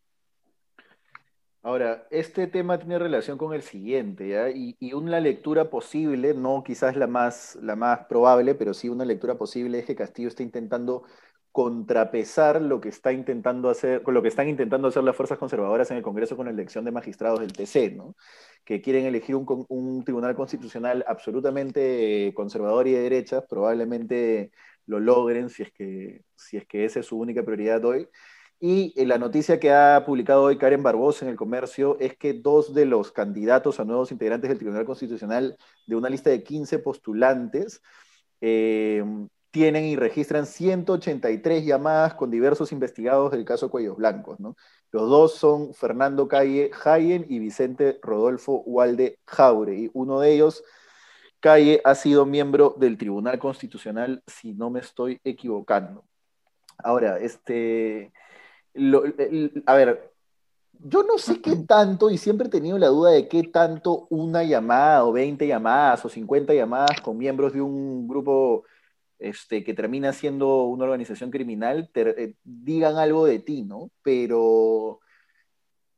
Ahora, 1.63 2.07
este 2.11 2.47
tema 2.47 2.79
tiene 2.79 2.99
relación 2.99 3.37
con 3.37 3.53
el 3.53 3.61
siguiente, 3.63 4.29
¿ya? 4.29 4.49
Y, 4.49 4.77
y, 4.81 4.95
una 4.95 5.21
lectura 5.21 5.69
posible, 5.69 6.33
no 6.33 6.65
quizás 6.65 6.97
la 6.97 7.07
más, 7.07 7.59
la 7.61 7.77
más 7.77 8.07
probable, 8.07 8.55
pero 8.55 8.73
sí 8.73 8.89
una 8.89 9.05
lectura 9.05 9.37
posible 9.37 9.79
es 9.79 9.85
que 9.85 9.95
Castillo 9.95 10.29
está 10.29 10.43
intentando 10.43 11.03
contrapesar 11.53 12.63
lo 12.63 12.81
que 12.81 12.89
está 12.89 13.13
intentando 13.13 13.71
hacer, 13.71 14.03
con 14.03 14.15
lo 14.15 14.23
que 14.23 14.29
están 14.29 14.49
intentando 14.49 14.89
hacer 14.89 15.03
las 15.03 15.17
fuerzas 15.17 15.39
conservadoras 15.39 15.91
en 15.91 15.97
el 15.97 16.03
Congreso 16.03 16.37
con 16.37 16.47
la 16.47 16.53
elección 16.53 16.85
de 16.85 16.93
magistrados 16.93 17.41
del 17.41 17.53
TC, 17.53 17.97
¿no? 17.97 18.15
que 18.65 18.81
quieren 18.81 19.07
elegir 19.07 19.35
un, 19.35 19.67
un 19.69 20.05
tribunal 20.05 20.35
constitucional 20.37 21.05
absolutamente 21.09 22.33
conservador 22.35 22.87
y 22.87 22.93
de 22.93 23.01
derechas, 23.01 23.45
probablemente 23.49 24.53
lo 24.87 25.01
logren 25.01 25.49
si 25.49 25.63
es 25.63 25.73
que, 25.73 26.23
si 26.37 26.57
es 26.57 26.67
que 26.67 26.85
esa 26.85 27.01
es 27.01 27.07
su 27.07 27.19
única 27.19 27.43
prioridad 27.43 27.85
hoy. 27.85 28.09
Y 28.63 28.93
eh, 28.97 29.07
la 29.07 29.19
noticia 29.19 29.59
que 29.59 29.73
ha 29.73 30.05
publicado 30.05 30.43
hoy 30.43 30.59
Karen 30.59 30.83
Barbosa 30.83 31.25
en 31.25 31.31
el 31.31 31.37
comercio 31.37 31.97
es 31.99 32.17
que 32.17 32.35
dos 32.35 32.75
de 32.75 32.85
los 32.85 33.11
candidatos 33.11 33.81
a 33.81 33.85
nuevos 33.85 34.13
integrantes 34.13 34.51
del 34.51 34.59
Tribunal 34.59 34.85
Constitucional 34.85 35.57
de 35.87 35.97
una 35.97 36.11
lista 36.11 36.29
de 36.29 36.43
15 36.43 36.79
postulantes 36.81 37.83
eh, 38.43 39.03
tienen 39.51 39.85
y 39.85 39.97
registran 39.97 40.47
183 40.47 41.65
llamadas 41.65 42.15
con 42.15 42.31
diversos 42.31 42.73
investigados 42.73 43.33
del 43.33 43.45
caso 43.45 43.71
Cuellos 43.71 43.97
Blancos. 43.97 44.39
¿no? 44.41 44.57
Los 44.93 45.09
dos 45.09 45.35
son 45.35 45.75
Fernando 45.75 46.29
Calle 46.29 46.71
Jayen 46.73 47.27
y 47.29 47.39
Vicente 47.39 47.99
Rodolfo 48.03 48.63
Walde 48.67 49.19
Jaure. 49.27 49.77
Y 49.77 49.91
uno 49.93 50.21
de 50.21 50.33
ellos, 50.33 50.63
Calle, 51.41 51.81
ha 51.85 51.95
sido 51.95 52.27
miembro 52.27 52.75
del 52.79 52.97
Tribunal 52.97 53.39
Constitucional, 53.39 54.23
si 54.27 54.53
no 54.53 54.71
me 54.71 54.81
estoy 54.81 55.21
equivocando. 55.25 56.05
Ahora, 56.79 57.19
este, 57.19 58.13
a 59.67 59.75
ver, 59.75 60.13
yo 60.73 61.03
no 61.03 61.19
sé 61.19 61.41
qué 61.43 61.57
tanto, 61.57 62.11
y 62.11 62.19
siempre 62.19 62.47
he 62.47 62.51
tenido 62.51 62.79
la 62.79 62.89
duda 62.89 63.11
de 63.11 63.29
qué 63.29 63.43
tanto 63.43 64.07
una 64.11 64.45
llamada 64.45 65.05
o 65.05 65.13
20 65.13 65.47
llamadas 65.47 66.05
o 66.05 66.09
50 66.09 66.55
llamadas 66.55 67.01
con 67.01 67.19
miembros 67.19 67.53
de 67.53 67.61
un 67.61 68.09
grupo 68.09 68.65
este, 69.21 69.63
que 69.63 69.75
termina 69.75 70.13
siendo 70.13 70.65
una 70.65 70.85
organización 70.85 71.31
criminal, 71.31 71.91
eh, 71.95 72.35
digan 72.43 72.97
algo 72.97 73.27
de 73.27 73.39
ti, 73.39 73.63
¿no? 73.63 73.91
Pero, 74.03 75.01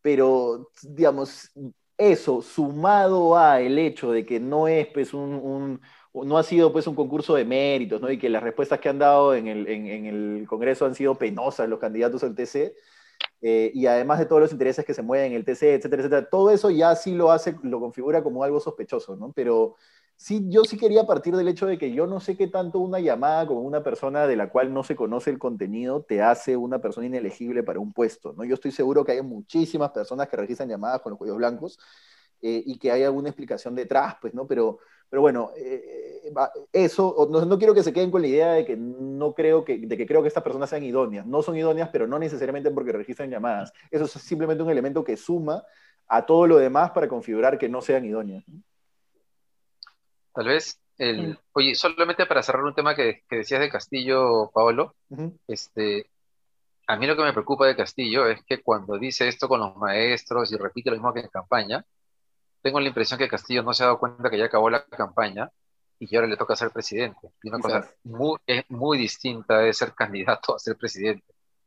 pero, 0.02 0.70
digamos, 0.82 1.52
eso, 1.96 2.42
sumado 2.42 3.38
a 3.38 3.60
el 3.60 3.78
hecho 3.78 4.10
de 4.12 4.26
que 4.26 4.40
no 4.40 4.66
es, 4.68 4.88
pues, 4.88 5.14
un, 5.14 5.80
no 6.12 6.38
ha 6.38 6.42
sido, 6.42 6.72
pues, 6.72 6.86
un 6.86 6.96
concurso 6.96 7.34
de 7.34 7.44
méritos, 7.44 8.00
¿no? 8.00 8.10
Y 8.10 8.18
que 8.18 8.28
las 8.28 8.42
respuestas 8.42 8.80
que 8.80 8.88
han 8.88 8.98
dado 8.98 9.34
en 9.34 9.46
el, 9.46 9.68
en, 9.68 10.06
el 10.06 10.46
Congreso 10.48 10.84
han 10.84 10.94
sido 10.94 11.16
penosas 11.16 11.68
los 11.68 11.78
candidatos 11.78 12.24
al 12.24 12.34
TC, 12.34 12.74
eh, 13.40 13.70
y 13.74 13.86
además 13.86 14.18
de 14.18 14.26
todos 14.26 14.42
los 14.42 14.52
intereses 14.52 14.84
que 14.84 14.94
se 14.94 15.02
mueven 15.02 15.32
en 15.32 15.38
el 15.38 15.44
TC, 15.44 15.74
etcétera, 15.74 16.02
etcétera, 16.02 16.28
todo 16.30 16.50
eso 16.50 16.70
ya 16.70 16.94
sí 16.96 17.14
lo 17.14 17.30
hace, 17.30 17.56
lo 17.62 17.80
configura 17.80 18.22
como 18.22 18.42
algo 18.44 18.60
sospechoso, 18.60 19.16
¿no? 19.16 19.32
Pero 19.32 19.76
sí, 20.22 20.44
yo 20.48 20.64
sí 20.64 20.78
quería 20.78 21.04
partir 21.04 21.34
del 21.34 21.48
hecho 21.48 21.66
de 21.66 21.78
que 21.78 21.92
yo 21.92 22.06
no 22.06 22.20
sé 22.20 22.36
qué 22.36 22.46
tanto 22.46 22.78
una 22.78 23.00
llamada 23.00 23.44
con 23.46 23.56
una 23.58 23.82
persona 23.82 24.26
de 24.26 24.36
la 24.36 24.50
cual 24.50 24.72
no 24.72 24.84
se 24.84 24.94
conoce 24.94 25.30
el 25.30 25.38
contenido 25.38 26.02
te 26.02 26.22
hace 26.22 26.56
una 26.56 26.80
persona 26.80 27.08
inelegible 27.08 27.64
para 27.64 27.80
un 27.80 27.92
puesto, 27.92 28.32
¿no? 28.32 28.44
Yo 28.44 28.54
estoy 28.54 28.70
seguro 28.70 29.04
que 29.04 29.12
hay 29.12 29.22
muchísimas 29.22 29.90
personas 29.90 30.28
que 30.28 30.36
registran 30.36 30.68
llamadas 30.68 31.00
con 31.00 31.10
los 31.10 31.18
cuellos 31.18 31.36
blancos 31.36 31.78
eh, 32.40 32.62
y 32.64 32.78
que 32.78 32.92
hay 32.92 33.02
alguna 33.02 33.30
explicación 33.30 33.74
detrás, 33.74 34.16
pues, 34.20 34.32
¿no? 34.32 34.46
Pero, 34.46 34.78
pero 35.08 35.22
bueno, 35.22 35.50
eh, 35.56 36.32
eso, 36.72 37.28
no, 37.28 37.44
no, 37.44 37.58
quiero 37.58 37.74
que 37.74 37.82
se 37.82 37.92
queden 37.92 38.12
con 38.12 38.22
la 38.22 38.28
idea 38.28 38.52
de 38.52 38.64
que 38.64 38.76
no 38.76 39.34
creo 39.34 39.64
que, 39.64 39.78
de 39.78 39.96
que 39.96 40.06
creo 40.06 40.22
que 40.22 40.28
estas 40.28 40.44
personas 40.44 40.70
sean 40.70 40.84
idóneas. 40.84 41.26
No 41.26 41.42
son 41.42 41.56
idóneas, 41.56 41.88
pero 41.92 42.06
no 42.06 42.18
necesariamente 42.18 42.70
porque 42.70 42.92
registran 42.92 43.30
llamadas. 43.30 43.72
Eso 43.90 44.04
es 44.04 44.12
simplemente 44.12 44.62
un 44.62 44.70
elemento 44.70 45.02
que 45.02 45.16
suma 45.16 45.64
a 46.06 46.24
todo 46.26 46.46
lo 46.46 46.58
demás 46.58 46.92
para 46.92 47.08
configurar 47.08 47.58
que 47.58 47.68
no 47.68 47.82
sean 47.82 48.04
idóneas. 48.04 48.44
Tal 50.34 50.46
vez, 50.46 50.80
el, 50.98 51.38
oye, 51.52 51.74
solamente 51.74 52.26
para 52.26 52.42
cerrar 52.42 52.64
un 52.64 52.74
tema 52.74 52.94
que, 52.94 53.22
decías 53.30 53.60
de 53.60 53.70
Castillo, 53.70 54.50
Paolo, 54.52 54.94
este, 55.46 56.10
a 56.86 56.96
mí 56.96 57.06
lo 57.06 57.16
que 57.16 57.22
me 57.22 57.32
preocupa 57.32 57.66
de 57.66 57.76
Castillo 57.76 58.26
es 58.26 58.42
que 58.44 58.62
cuando 58.62 58.98
dice 58.98 59.28
esto 59.28 59.48
con 59.48 59.60
los 59.60 59.76
maestros 59.76 60.52
y 60.52 60.56
repite 60.56 60.90
lo 60.90 60.96
mismo 60.96 61.12
que 61.12 61.20
en 61.20 61.28
campaña, 61.28 61.84
tengo 62.62 62.80
la 62.80 62.88
impresión 62.88 63.18
que 63.18 63.28
Castillo 63.28 63.62
no 63.62 63.72
se 63.74 63.82
ha 63.82 63.86
dado 63.86 63.98
cuenta 63.98 64.30
que 64.30 64.38
ya 64.38 64.46
acabó 64.46 64.70
la 64.70 64.84
campaña 64.84 65.50
y 65.98 66.06
que 66.06 66.16
ahora 66.16 66.28
le 66.28 66.36
toca 66.36 66.56
ser 66.56 66.70
presidente. 66.70 67.30
Y 67.42 67.48
una 67.48 67.58
cosa 67.58 67.90
muy, 68.04 68.38
es 68.46 68.64
muy 68.70 68.98
distinta 68.98 69.58
de 69.58 69.72
ser 69.72 69.94
candidato 69.96 70.54
a 70.54 70.58
ser 70.58 70.76
presidente. 70.76 71.24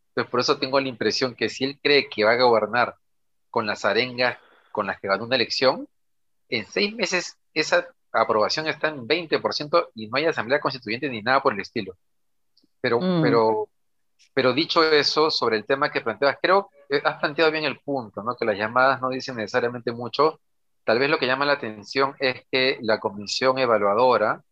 Entonces, 0.09 0.31
por 0.31 0.39
eso 0.39 0.57
tengo 0.57 0.79
la 0.79 0.87
impresión 0.87 1.35
que 1.35 1.49
si 1.49 1.65
él 1.65 1.79
cree 1.81 2.09
que 2.09 2.23
va 2.23 2.31
a 2.31 2.41
gobernar 2.41 2.95
con 3.49 3.65
las 3.65 3.85
arengas 3.85 4.37
con 4.71 4.87
las 4.87 4.99
que 4.99 5.07
ganó 5.07 5.23
una 5.23 5.37
elección, 5.37 5.87
en 6.49 6.65
seis 6.65 6.93
meses 6.93 7.37
esa 7.53 7.87
aprobación 8.15 8.67
está 8.67 8.87
en 8.89 9.07
20% 9.07 9.89
y 9.95 10.07
no 10.07 10.17
hay 10.17 10.25
asamblea 10.25 10.59
constituyente 10.59 11.09
ni 11.09 11.21
nada 11.21 11.41
por 11.41 11.53
el 11.53 11.59
estilo. 11.59 11.95
Pero, 12.81 12.99
mm. 12.99 13.21
pero, 13.21 13.69
pero 14.33 14.53
dicho 14.53 14.83
eso, 14.83 15.29
sobre 15.29 15.57
el 15.57 15.65
tema 15.65 15.91
que 15.91 16.01
planteas, 16.01 16.37
creo 16.41 16.69
que 16.89 17.01
has 17.03 17.19
planteado 17.19 17.51
bien 17.51 17.65
el 17.65 17.79
punto, 17.79 18.23
¿no? 18.23 18.35
que 18.35 18.45
las 18.45 18.57
llamadas 18.57 19.01
no 19.01 19.09
dicen 19.09 19.35
necesariamente 19.35 19.91
mucho. 19.91 20.39
Tal 20.83 20.99
vez 20.99 21.09
lo 21.09 21.17
que 21.17 21.27
llama 21.27 21.45
la 21.45 21.53
atención 21.53 22.15
es 22.19 22.43
que 22.51 22.77
la 22.81 22.99
comisión 22.99 23.57
evaluadora, 23.57 24.43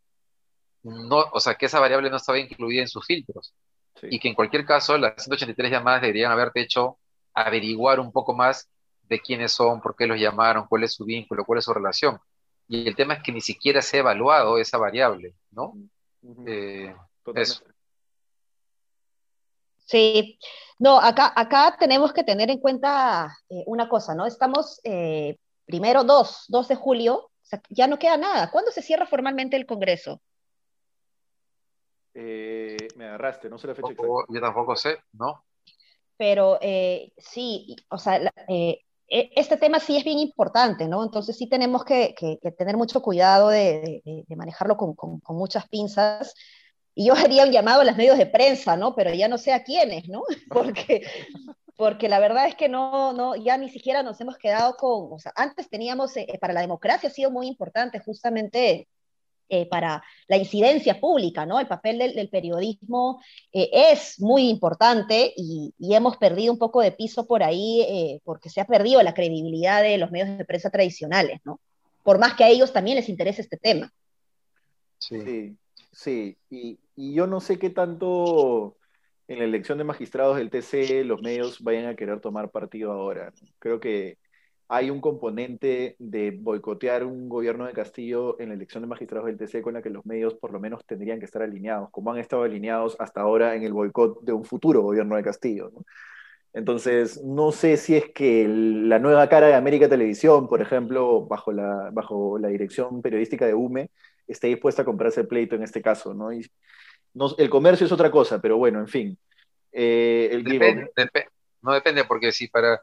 no, 0.84 1.26
o 1.32 1.40
sea, 1.40 1.56
que 1.56 1.68
esa 1.68 1.80
variable 1.80 2.10
no 2.10 2.18
estaba 2.18 2.40
incluida 2.40 2.82
en 2.82 2.88
sus 2.88 3.06
filtros. 3.06 3.54
Y 4.02 4.20
que 4.20 4.28
en 4.28 4.34
cualquier 4.34 4.66
caso 4.66 4.98
las 4.98 5.14
183 5.24 5.72
llamadas 5.72 6.02
deberían 6.02 6.32
haberte 6.32 6.62
hecho 6.62 6.98
averiguar 7.34 8.00
un 8.00 8.12
poco 8.12 8.34
más 8.34 8.68
de 9.04 9.20
quiénes 9.20 9.52
son, 9.52 9.80
por 9.80 9.96
qué 9.96 10.08
los 10.08 10.20
llamaron, 10.20 10.66
cuál 10.68 10.84
es 10.84 10.94
su 10.94 11.06
vínculo, 11.06 11.46
cuál 11.46 11.60
es 11.60 11.66
su 11.66 11.74
relación 11.74 12.20
y 12.68 12.88
el 12.88 12.96
tema 12.96 13.16
es 13.16 13.24
que 13.24 13.32
ni 13.32 13.42
siquiera 13.42 13.82
se 13.82 13.98
ha 13.98 14.00
evaluado 14.02 14.58
esa 14.58 14.78
variable, 14.78 15.36
¿no? 15.52 15.74
Eh, 16.48 16.96
sí, 19.86 20.40
no, 20.80 21.00
acá, 21.00 21.34
acá 21.36 21.76
tenemos 21.78 22.14
que 22.14 22.24
tener 22.24 22.50
en 22.50 22.60
cuenta 22.60 23.38
eh, 23.50 23.64
una 23.68 23.90
cosa, 23.90 24.16
¿no? 24.16 24.26
Estamos 24.26 24.80
eh, 24.84 25.38
primero 25.66 26.04
2, 26.04 26.46
2 26.48 26.68
de 26.68 26.76
julio, 26.76 27.30
ya 27.70 27.88
no 27.88 28.00
queda 28.00 28.18
nada. 28.18 28.50
¿Cuándo 28.50 28.72
se 28.72 28.82
cierra 28.82 29.06
formalmente 29.06 29.56
el 29.58 29.66
Congreso? 29.66 30.22
me 32.16 33.06
agarraste, 33.06 33.50
no 33.50 33.58
sé 33.58 33.66
la 33.66 33.74
fecha 33.74 33.92
exacta. 33.92 34.14
Yo 34.30 34.40
tampoco 34.40 34.76
sé, 34.76 35.00
¿no? 35.14 35.44
Pero 36.16 36.60
sí, 37.18 37.76
o 37.90 37.98
sea, 37.98 38.32
este 39.08 39.58
tema 39.58 39.80
sí 39.80 39.98
es 39.98 40.04
bien 40.04 40.20
importante, 40.20 40.88
¿no? 40.88 41.04
Entonces 41.04 41.38
sí 41.38 41.48
tenemos 41.48 41.84
que, 41.86 42.16
tener 42.58 42.78
mucho 42.78 43.02
cuidado 43.02 43.50
de, 43.50 44.02
manejarlo 44.36 44.78
con, 44.78 45.22
muchas 45.30 45.68
pinzas. 45.68 46.34
Y 46.96 47.08
yo 47.08 47.14
haría 47.18 47.46
un 47.46 47.52
llamado 47.52 47.82
a 47.82 47.86
los 47.86 47.98
medios 47.98 48.18
de 48.18 48.26
prensa, 48.26 48.76
¿no? 48.76 48.96
Pero 48.96 49.14
ya 49.14 49.28
no 49.28 49.38
sé 49.38 49.54
a 49.54 49.64
quiénes, 49.64 50.08
¿no? 50.10 50.24
Porque, 50.50 51.06
porque 51.76 52.08
la 52.08 52.20
verdad 52.20 52.48
es 52.48 52.56
que 52.56 52.70
no, 52.70 53.14
no, 53.14 53.36
ya 53.36 53.58
ni 53.58 53.70
siquiera 53.70 54.04
nos 54.04 54.22
hemos 54.22 54.38
quedado 54.38 54.76
con, 54.76 55.12
o 55.12 55.20
sea, 55.20 55.34
antes 55.36 55.70
teníamos, 55.70 56.16
eh, 56.18 56.28
para 56.40 56.54
la 56.54 56.62
democracia 56.62 57.10
ha 57.10 57.12
sido 57.12 57.32
muy 57.32 57.48
importante 57.48 58.00
justamente 58.00 58.88
eh, 59.54 59.68
para 59.68 60.04
la 60.28 60.38
incidencia 60.38 61.00
pública, 61.00 61.46
¿no? 61.46 61.60
El 61.60 61.68
papel 61.68 62.00
del, 62.00 62.28
periodismo 62.30 63.22
eh, 63.52 63.70
es 63.72 64.20
muy 64.20 64.50
importante 64.50 65.32
y, 65.38 65.72
hemos 65.80 66.18
perdido 66.18 66.52
un 66.52 66.58
poco 66.58 66.82
de 66.82 66.92
piso 66.92 67.28
por 67.28 67.44
ahí 67.44 67.82
eh, 67.82 68.20
porque 68.24 68.50
se 68.50 68.62
ha 68.62 68.66
perdido 68.66 69.04
la 69.04 69.14
credibilidad 69.14 69.84
de 69.84 70.00
los 70.00 70.10
medios 70.10 70.40
de 70.40 70.46
prensa 70.46 70.72
tradicionales, 70.72 71.40
¿no? 71.46 71.60
Por 72.02 72.18
más 72.18 72.34
que 72.34 72.44
a 72.44 72.50
ellos 72.50 72.74
también 72.74 72.98
les 72.98 73.10
interese 73.10 73.44
este 73.44 73.58
tema. 73.58 73.94
Sí, 74.98 75.56
sí, 75.92 76.36
Y, 76.50 76.80
y 76.96 77.14
yo 77.14 77.28
no 77.28 77.40
sé 77.40 77.60
qué 77.60 77.70
tanto 77.70 78.76
en 79.28 79.38
la 79.38 79.46
elección 79.46 79.78
de 79.78 79.84
magistrados 79.84 80.38
del 80.38 80.50
TC 80.50 81.06
los 81.06 81.22
medios 81.22 81.62
vayan 81.62 81.86
a 81.86 81.96
querer 81.96 82.22
tomar 82.22 82.50
partido 82.50 82.92
ahora. 82.92 83.32
Creo 83.60 83.80
que 83.80 84.18
hay 84.68 84.90
un 84.90 85.02
componente 85.02 85.96
de 86.00 86.32
boicotear 86.32 87.04
un 87.04 87.30
gobierno 87.30 87.66
de 87.66 87.74
Castillo 87.74 88.40
en 88.40 88.50
la 88.50 88.56
elección 88.56 88.82
de 88.82 88.88
magistrados 88.88 89.28
del 89.28 89.38
TC 89.38 89.62
con 89.62 89.74
la 89.74 89.82
que 89.82 89.90
los 89.90 90.06
medios 90.06 90.34
por 90.36 90.52
lo 90.52 90.60
menos 90.60 90.86
tendrían 90.86 91.20
que 91.20 91.26
estar 91.26 91.42
alineados, 91.42 91.90
como 91.92 92.12
han 92.12 92.20
estado 92.20 92.44
alineados 92.44 92.96
hasta 93.00 93.22
ahora 93.22 93.56
en 93.56 93.64
el 93.64 93.74
boicot 93.74 94.22
de 94.22 94.34
un 94.34 94.46
futuro 94.46 94.82
gobierno 94.82 95.16
de 95.16 95.24
Castillo. 95.24 95.72
Entonces, 96.54 97.22
no 97.24 97.52
sé 97.52 97.78
si 97.78 97.96
es 97.96 98.12
que 98.12 98.48
la 98.48 99.00
nueva 99.00 99.28
cara 99.28 99.48
de 99.48 99.56
América 99.56 99.90
Televisión, 99.90 100.48
por 100.48 100.62
ejemplo, 100.62 101.26
bajo 101.26 101.52
la, 101.52 101.90
bajo 101.92 102.38
la 102.38 102.50
dirección 102.50 103.02
periodística 103.02 103.48
de 103.48 103.56
UME, 103.56 103.90
esté 104.28 104.48
dispuesta 104.48 104.84
a 104.84 104.86
comprarse 104.86 105.22
el 105.22 105.28
pleito 105.28 105.56
en 105.56 105.64
este 105.64 105.82
caso. 105.82 106.14
¿no? 106.14 106.32
Y, 106.32 106.46
el 107.38 107.50
comercio 107.50 107.86
es 107.86 107.92
otra 107.92 108.12
cosa, 108.12 108.40
pero 108.40 108.58
bueno, 108.58 108.80
en 108.80 108.88
fin. 108.88 109.18
Eh, 109.72 110.44
no 111.62 111.74
depende, 111.74 112.04
porque 112.06 112.32
si 112.32 112.48
para 112.48 112.82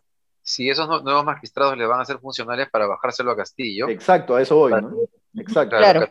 si 0.51 0.69
esos 0.69 1.03
nuevos 1.05 1.25
magistrados 1.25 1.77
le 1.77 1.87
van 1.87 2.01
a 2.01 2.05
ser 2.05 2.19
funcionales 2.19 2.69
para 2.71 2.87
bajárselo 2.87 3.31
a 3.31 3.37
Castillo. 3.37 3.89
Exacto, 3.89 4.35
a 4.35 4.43
eso 4.43 4.57
voy, 4.57 4.73
¿no? 4.73 4.93
Exacto. 5.37 5.77
Claro. 5.77 6.09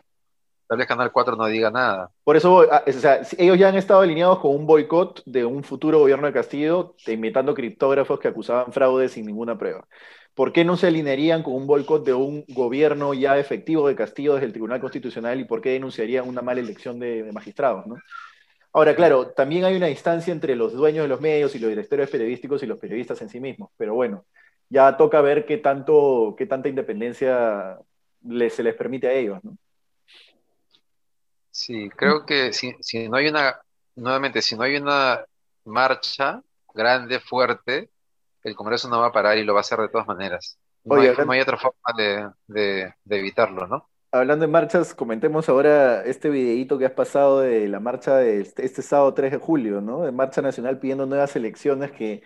Tal 0.66 0.78
vez 0.78 0.86
Canal 0.86 1.10
4 1.12 1.36
no 1.36 1.46
diga 1.46 1.70
nada. 1.70 2.10
Por 2.24 2.36
eso 2.36 2.50
voy, 2.50 2.68
ah, 2.70 2.82
o 2.86 2.92
sea, 2.92 3.20
ellos 3.36 3.58
ya 3.58 3.68
han 3.68 3.74
estado 3.74 4.00
alineados 4.00 4.38
con 4.38 4.54
un 4.54 4.66
boicot 4.66 5.22
de 5.26 5.44
un 5.44 5.64
futuro 5.64 5.98
gobierno 5.98 6.26
de 6.26 6.32
Castillo, 6.32 6.94
imitando 7.06 7.54
criptógrafos 7.54 8.18
que 8.20 8.28
acusaban 8.28 8.72
fraude 8.72 9.08
sin 9.08 9.26
ninguna 9.26 9.58
prueba. 9.58 9.86
¿Por 10.32 10.52
qué 10.52 10.64
no 10.64 10.76
se 10.76 10.86
alinearían 10.86 11.42
con 11.42 11.54
un 11.54 11.66
boicot 11.66 12.04
de 12.04 12.14
un 12.14 12.44
gobierno 12.48 13.12
ya 13.14 13.36
efectivo 13.36 13.88
de 13.88 13.96
Castillo 13.96 14.34
desde 14.34 14.46
el 14.46 14.52
Tribunal 14.52 14.80
Constitucional 14.80 15.40
y 15.40 15.44
por 15.44 15.60
qué 15.60 15.70
denunciarían 15.70 16.26
una 16.26 16.40
mala 16.40 16.60
elección 16.60 16.98
de, 17.00 17.24
de 17.24 17.32
magistrados? 17.32 17.86
¿no? 17.86 17.96
Ahora, 18.72 18.94
claro, 18.94 19.28
también 19.28 19.64
hay 19.64 19.76
una 19.76 19.86
distancia 19.86 20.32
entre 20.32 20.54
los 20.54 20.72
dueños 20.72 21.04
de 21.04 21.08
los 21.08 21.20
medios 21.20 21.54
y 21.54 21.58
los 21.58 21.70
directores 21.70 22.08
periodísticos 22.08 22.62
y 22.62 22.66
los 22.66 22.78
periodistas 22.78 23.20
en 23.20 23.28
sí 23.28 23.40
mismos, 23.40 23.70
pero 23.76 23.94
bueno, 23.94 24.24
ya 24.68 24.96
toca 24.96 25.20
ver 25.20 25.44
qué, 25.44 25.58
tanto, 25.58 26.34
qué 26.38 26.46
tanta 26.46 26.68
independencia 26.68 27.78
se 28.22 28.62
les 28.62 28.74
permite 28.74 29.08
a 29.08 29.12
ellos, 29.12 29.42
¿no? 29.42 29.56
Sí, 31.50 31.90
creo 31.90 32.24
que 32.24 32.52
si, 32.52 32.74
si 32.80 33.08
no 33.08 33.16
hay 33.16 33.26
una, 33.26 33.60
nuevamente, 33.96 34.40
si 34.40 34.56
no 34.56 34.62
hay 34.62 34.76
una 34.76 35.24
marcha 35.64 36.40
grande, 36.72 37.18
fuerte, 37.18 37.90
el 38.44 38.54
Congreso 38.54 38.88
no 38.88 39.00
va 39.00 39.08
a 39.08 39.12
parar 39.12 39.36
y 39.36 39.44
lo 39.44 39.52
va 39.52 39.60
a 39.60 39.62
hacer 39.62 39.80
de 39.80 39.88
todas 39.88 40.06
maneras. 40.06 40.58
No, 40.84 40.94
hay, 40.94 41.12
no 41.26 41.32
hay, 41.32 41.40
otra 41.40 41.58
forma 41.58 41.92
de, 41.96 42.30
de, 42.46 42.94
de, 43.04 43.18
evitarlo, 43.18 43.66
¿no? 43.66 43.89
Hablando 44.12 44.44
de 44.44 44.50
marchas, 44.50 44.92
comentemos 44.92 45.48
ahora 45.48 46.02
este 46.04 46.30
videíto 46.30 46.78
que 46.78 46.86
has 46.86 46.92
pasado 46.92 47.40
de 47.40 47.68
la 47.68 47.78
marcha 47.78 48.16
de 48.16 48.40
este, 48.40 48.64
este, 48.64 48.82
sábado 48.82 49.14
3 49.14 49.30
de 49.30 49.38
julio, 49.38 49.80
¿no? 49.80 50.02
De 50.02 50.10
Marcha 50.10 50.42
Nacional 50.42 50.80
pidiendo 50.80 51.06
nuevas 51.06 51.36
elecciones, 51.36 51.92
que 51.92 52.22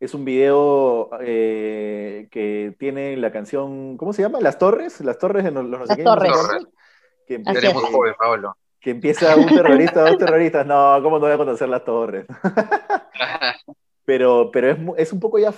es 0.00 0.12
un 0.12 0.24
video 0.24 1.08
eh, 1.20 2.26
que 2.32 2.74
tiene 2.80 3.16
la 3.16 3.30
canción, 3.30 3.96
¿cómo 3.96 4.12
se 4.12 4.22
llama? 4.22 4.40
Las 4.40 4.58
Torres, 4.58 5.00
las 5.02 5.18
Torres 5.18 5.44
de 5.44 5.52
los 5.52 5.66
no 5.66 5.86
sé 5.86 6.02
Las 6.02 6.18
Torres. 6.18 6.66
Que 7.28 7.34
empieza, 7.36 7.74
joven, 7.74 8.14
Pablo. 8.18 8.56
Que 8.80 8.90
empieza 8.90 9.36
un 9.36 9.46
terrorista, 9.46 10.00
dos 10.00 10.18
terroristas. 10.18 10.66
No, 10.66 10.98
¿cómo 11.00 11.20
no 11.20 11.26
voy 11.26 11.32
a 11.32 11.36
conocer 11.36 11.68
las 11.68 11.84
Torres? 11.84 12.26
pero, 14.04 14.50
pero 14.50 14.70
es, 14.70 14.78
es, 14.96 15.12
un 15.12 15.20
poco 15.20 15.38
ya, 15.38 15.54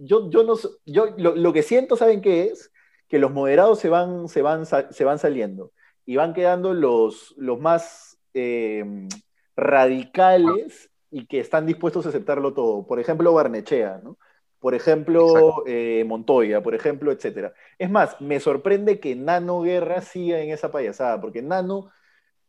yo, 0.00 0.30
yo 0.30 0.42
no, 0.42 0.54
yo 0.86 1.08
lo, 1.18 1.36
lo, 1.36 1.52
que 1.52 1.62
siento, 1.62 1.96
¿saben 1.96 2.22
qué 2.22 2.44
es? 2.44 2.72
Que 3.12 3.18
los 3.18 3.30
moderados 3.30 3.78
se 3.78 3.90
van, 3.90 4.26
se 4.26 4.40
van, 4.40 4.64
se 4.64 5.04
van 5.04 5.18
saliendo 5.18 5.72
y 6.06 6.16
van 6.16 6.32
quedando 6.32 6.72
los, 6.72 7.34
los 7.36 7.60
más 7.60 8.18
eh, 8.32 9.06
radicales 9.54 10.90
y 11.10 11.26
que 11.26 11.38
están 11.38 11.66
dispuestos 11.66 12.06
a 12.06 12.08
aceptarlo 12.08 12.54
todo. 12.54 12.86
Por 12.86 13.00
ejemplo, 13.00 13.34
Barnechea, 13.34 14.00
¿no? 14.02 14.16
Por 14.60 14.74
ejemplo, 14.74 15.62
eh, 15.66 16.04
Montoya, 16.06 16.62
por 16.62 16.74
ejemplo, 16.74 17.12
etcétera. 17.12 17.52
Es 17.78 17.90
más, 17.90 18.18
me 18.18 18.40
sorprende 18.40 18.98
que 18.98 19.14
Nano 19.14 19.60
Guerra 19.60 20.00
siga 20.00 20.40
en 20.40 20.48
esa 20.48 20.72
payasada, 20.72 21.20
porque 21.20 21.42
Nano 21.42 21.90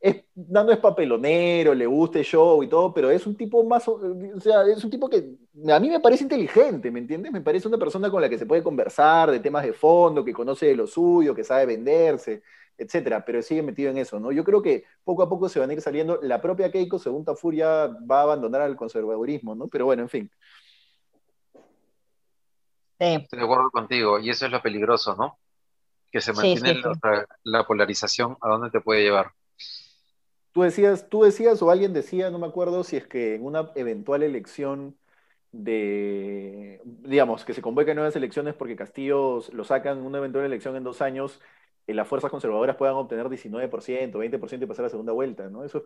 es, 0.03 0.25
Nando 0.35 0.73
es 0.73 0.79
papelonero, 0.79 1.73
le 1.73 1.85
gusta 1.85 2.19
el 2.19 2.25
show 2.25 2.61
y 2.61 2.67
todo, 2.67 2.93
pero 2.93 3.09
es 3.09 3.25
un 3.25 3.37
tipo 3.37 3.63
más, 3.63 3.87
o 3.87 3.97
sea, 4.41 4.63
es 4.63 4.83
un 4.83 4.89
tipo 4.89 5.09
que 5.09 5.37
a 5.71 5.79
mí 5.79 5.89
me 5.89 6.01
parece 6.01 6.23
inteligente, 6.23 6.91
¿me 6.91 6.99
entiendes? 6.99 7.31
Me 7.31 7.39
parece 7.39 7.69
una 7.69 7.77
persona 7.77 8.11
con 8.11 8.21
la 8.21 8.27
que 8.27 8.37
se 8.37 8.45
puede 8.45 8.61
conversar 8.61 9.31
de 9.31 9.39
temas 9.39 9.63
de 9.63 9.71
fondo, 9.71 10.25
que 10.25 10.33
conoce 10.33 10.65
de 10.65 10.75
lo 10.75 10.87
suyo, 10.87 11.33
que 11.33 11.45
sabe 11.45 11.67
venderse, 11.67 12.43
etcétera, 12.77 13.23
pero 13.23 13.41
sigue 13.41 13.61
metido 13.61 13.91
en 13.91 13.97
eso, 13.97 14.19
¿no? 14.19 14.33
Yo 14.33 14.43
creo 14.43 14.61
que 14.61 14.83
poco 15.05 15.23
a 15.23 15.29
poco 15.29 15.47
se 15.47 15.61
van 15.61 15.69
a 15.69 15.73
ir 15.73 15.79
saliendo, 15.79 16.19
la 16.21 16.41
propia 16.41 16.69
Keiko, 16.69 16.99
según 16.99 17.23
Tafur, 17.23 17.55
ya 17.55 17.87
va 17.87 18.19
a 18.19 18.23
abandonar 18.23 18.61
al 18.61 18.75
conservadurismo, 18.75 19.55
¿no? 19.55 19.69
Pero 19.69 19.85
bueno, 19.85 20.01
en 20.01 20.09
fin. 20.09 20.31
Sí. 22.99 23.05
Estoy 23.05 23.39
de 23.39 23.45
acuerdo 23.45 23.71
contigo, 23.71 24.19
y 24.19 24.29
eso 24.29 24.47
es 24.47 24.51
lo 24.51 24.61
peligroso, 24.61 25.15
¿no? 25.15 25.39
Que 26.11 26.19
se 26.19 26.33
mantiene 26.33 26.81
la, 27.01 27.25
la 27.43 27.65
polarización, 27.65 28.35
¿a 28.41 28.49
dónde 28.49 28.69
te 28.69 28.81
puede 28.81 29.01
llevar? 29.01 29.31
Tú 30.53 30.61
decías, 30.61 31.09
tú 31.09 31.23
decías, 31.23 31.61
o 31.63 31.71
alguien 31.71 31.93
decía, 31.93 32.29
no 32.29 32.37
me 32.37 32.45
acuerdo, 32.45 32.83
si 32.83 32.95
es 32.95 33.07
que 33.07 33.35
en 33.35 33.43
una 33.43 33.71
eventual 33.75 34.21
elección 34.21 34.95
de, 35.51 36.79
digamos, 36.83 37.43
que 37.43 37.55
se 37.55 37.61
convoquen 37.61 37.95
nuevas 37.95 38.15
elecciones 38.15 38.53
porque 38.53 38.75
Castillo 38.75 39.41
lo 39.51 39.63
sacan 39.63 39.97
en 39.97 40.05
una 40.05 40.19
eventual 40.19 40.45
elección 40.45 40.75
en 40.75 40.83
dos 40.83 41.01
años, 41.01 41.41
eh, 41.87 41.95
las 41.95 42.07
fuerzas 42.07 42.29
conservadoras 42.29 42.75
puedan 42.75 42.95
obtener 42.95 43.27
19%, 43.27 44.11
20% 44.11 44.63
y 44.63 44.65
pasar 44.67 44.83
a 44.83 44.87
la 44.87 44.89
segunda 44.89 45.11
vuelta, 45.11 45.49
¿no? 45.49 45.63
Eso 45.63 45.79
es 45.79 45.83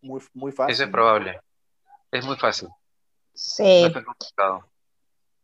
muy, 0.00 0.20
muy 0.32 0.52
fácil. 0.52 0.74
Eso 0.74 0.84
es 0.84 0.90
probable. 0.90 1.40
Es 2.12 2.24
muy 2.24 2.36
fácil. 2.36 2.68
Sí. 3.32 3.84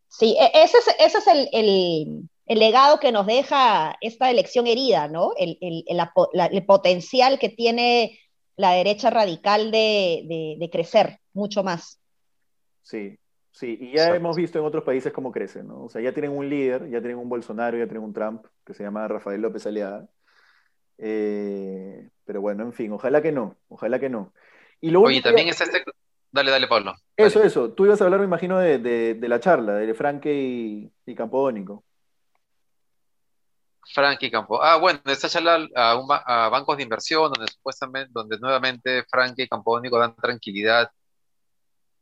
sí, 0.07 0.37
e, 0.39 0.63
ese 0.63 0.79
es, 0.79 0.89
ese 1.01 1.19
es 1.19 1.27
el, 1.27 1.49
el, 1.53 2.29
el, 2.47 2.59
legado 2.61 3.01
que 3.01 3.11
nos 3.11 3.27
deja 3.27 3.97
esta 4.01 4.31
elección 4.31 4.69
herida, 4.69 5.09
¿no? 5.09 5.33
El, 5.37 5.59
el 5.61 6.67
potencial 6.67 7.41
que 7.41 7.49
tiene 7.49 8.17
la 8.61 8.73
derecha 8.73 9.09
radical 9.09 9.71
de, 9.71 10.69
crecer 10.71 11.19
mucho 11.33 11.65
más. 11.65 11.99
Sí, 12.83 13.19
sí, 13.51 13.79
y 13.81 13.93
ya 13.97 14.15
hemos 14.15 14.37
visto 14.37 14.59
en 14.59 14.67
otros 14.67 14.85
países 14.85 15.13
cómo 15.13 15.33
crecen, 15.33 15.69
¿no? 15.69 15.85
O 15.85 15.89
sea, 15.89 16.03
ya 16.03 16.13
tienen 16.13 16.33
un 16.33 16.49
líder, 16.49 16.91
ya 16.91 17.01
tienen 17.01 17.17
un 17.17 17.29
Bolsonaro, 17.29 17.79
ya 17.79 17.87
tienen 17.87 18.05
un 18.05 18.13
Trump, 18.13 18.45
que 18.65 18.75
se 18.75 18.83
llama 18.83 19.09
Rafael 19.09 19.41
López 19.41 19.67
Aliada. 19.67 20.09
Eh, 20.99 22.11
pero 22.25 22.43
bueno, 22.43 22.65
en 22.65 22.75
fin, 22.75 22.93
ojalá 22.93 23.23
que 23.23 23.33
no, 23.33 23.57
ojalá 23.69 23.99
que 23.99 24.11
no. 24.11 24.35
Y 24.81 24.91
lo 24.91 25.01
Oye, 25.01 25.23
también 25.23 25.49
es 25.49 25.61
este... 25.61 25.83
Dale, 26.31 26.51
dale, 26.51 26.69
Pablo. 26.69 26.95
Eso, 27.17 27.43
eso. 27.43 27.73
Tú 27.73 27.87
ibas 27.87 28.01
a 28.01 28.05
hablar, 28.05 28.21
me 28.21 28.27
imagino, 28.27 28.59
de, 28.59 29.19
la 29.21 29.41
charla, 29.41 29.75
de 29.75 29.95
Franque 29.95 30.33
y, 30.33 30.93
y 31.07 31.15
Campodónico. 31.15 31.83
Frankie 33.93 34.31
Campo. 34.31 34.63
Ah, 34.63 34.77
bueno, 34.77 35.01
esta 35.07 35.29
charla 35.29 35.67
a, 35.75 36.49
bancos 36.49 36.77
de 36.77 36.83
inversión, 36.85 37.33
donde 37.33 37.51
supuestamente, 37.51 38.11
donde 38.13 38.39
nuevamente 38.39 39.05
Frankie 39.11 39.43
y 39.43 39.49
Campónico 39.49 39.99
dan 39.99 40.15
tranquilidad 40.17 40.91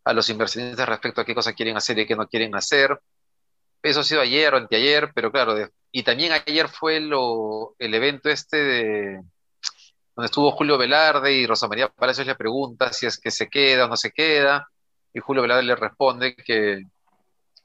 a 0.05 0.13
los 0.13 0.29
inversionistas 0.31 0.89
respecto 0.89 1.21
a 1.21 1.25
qué 1.25 1.35
cosas 1.35 1.55
quieren 1.55 1.77
hacer 1.77 1.99
y 1.99 2.07
qué 2.07 2.17
no 2.17 2.27
quieren 2.27 2.55
hacer. 2.55 2.99
Eso 3.83 4.01
ha 4.01 4.05
sido 4.05 4.21
ayer 4.21 4.53
o 4.55 4.57
anteayer, 4.57 5.13
pero 5.15 5.31
claro, 5.31 5.55
y 5.93 6.03
también 6.03 6.33
ayer 6.33 6.69
fue 6.69 7.01
lo, 7.01 7.75
el 7.79 7.95
evento 7.95 8.29
este 8.29 8.57
de 8.57 9.23
donde 10.17 10.27
estuvo 10.27 10.51
Julio 10.51 10.77
Velarde 10.77 11.33
y 11.33 11.47
Rosa 11.47 11.69
María 11.69 11.89
Palacios 11.89 12.27
le 12.27 12.35
pregunta 12.35 12.93
si 12.93 13.07
es 13.07 13.21
que 13.21 13.31
se 13.31 13.49
queda 13.49 13.85
o 13.85 13.89
no 13.89 13.97
se 13.97 14.11
queda, 14.11 14.69
y 15.13 15.21
Julio 15.21 15.43
Velarde 15.43 15.63
le 15.63 15.77
responde 15.77 16.35
que 16.35 16.83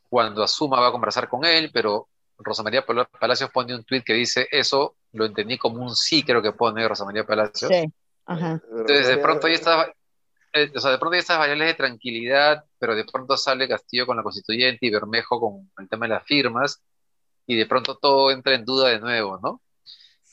cuando 0.08 0.44
asuma 0.44 0.80
va 0.80 0.90
a 0.90 0.92
conversar 0.92 1.28
con 1.28 1.44
él, 1.46 1.72
pero 1.74 2.10
Rosa 2.44 2.64
María 2.64 2.86
Palacios 2.86 3.50
pone 3.52 3.76
un 3.76 3.84
tuit 3.84 4.04
que 4.04 4.14
dice 4.14 4.48
eso, 4.52 4.96
lo 5.14 5.26
entendí 5.26 5.58
como 5.58 5.84
un 5.84 5.96
sí, 5.96 6.24
creo 6.24 6.42
que 6.42 6.52
pone 6.52 6.88
Rosa 6.88 7.06
María 7.06 7.26
Palacios. 7.26 7.72
Sí, 7.72 7.86
ajá. 8.26 8.62
Entonces, 8.72 9.08
de 9.08 9.18
pronto 9.18 9.48
ya 9.48 9.54
está, 9.56 9.94
eh, 10.54 10.72
o 10.76 10.80
sea, 10.80 10.92
de 10.92 10.98
pronto 10.98 11.14
hay 11.14 11.20
estas 11.20 11.38
variables 11.40 11.68
de 11.68 11.74
tranquilidad, 11.74 12.64
pero 12.78 12.96
de 12.96 13.06
pronto 13.06 13.38
sale 13.38 13.68
Castillo 13.68 14.06
con 14.06 14.18
la 14.18 14.24
constituyente 14.24 14.86
y 14.86 14.90
Bermejo 14.90 15.40
con 15.40 15.72
el 15.78 15.90
tema 15.90 16.06
de 16.06 16.14
las 16.14 16.24
firmas, 16.24 16.82
y 17.46 17.56
de 17.56 17.66
pronto 17.66 17.98
todo 17.98 18.32
entra 18.32 18.54
en 18.54 18.66
duda 18.66 18.90
de 18.90 19.00
nuevo, 19.00 19.40
¿no? 19.42 19.62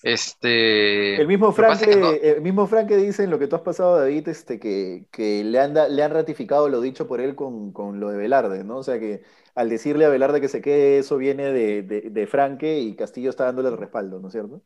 Este, 0.02 1.20
el 1.20 1.26
mismo 1.26 1.52
Frank, 1.52 1.82
el 1.82 2.40
mismo 2.40 2.66
Frank 2.66 2.88
dice 2.88 3.24
en 3.24 3.30
lo 3.30 3.38
que 3.38 3.46
tú 3.46 3.56
has 3.56 3.62
pasado, 3.62 3.98
David, 3.98 4.28
este, 4.28 4.58
que, 4.58 5.06
que 5.10 5.44
le, 5.44 5.60
han 5.60 5.74
le 5.74 6.02
han 6.02 6.10
ratificado 6.10 6.70
lo 6.70 6.80
dicho 6.80 7.06
por 7.06 7.20
él 7.20 7.34
con, 7.34 7.72
con, 7.72 8.00
lo 8.00 8.08
de 8.08 8.16
Velarde, 8.16 8.64
¿no? 8.64 8.78
O 8.78 8.82
sea 8.82 8.98
que 8.98 9.22
al 9.54 9.68
decirle 9.68 10.06
a 10.06 10.08
Velarde 10.08 10.40
que 10.40 10.48
se 10.48 10.62
quede, 10.62 10.98
eso 10.98 11.18
viene 11.18 11.52
de, 11.52 11.82
de, 11.82 12.26
Franque 12.26 12.78
y 12.78 12.96
Castillo 12.96 13.28
está 13.28 13.44
dándole 13.44 13.68
el 13.68 13.76
respaldo, 13.76 14.20
¿no 14.20 14.28
es 14.28 14.32
cierto? 14.32 14.62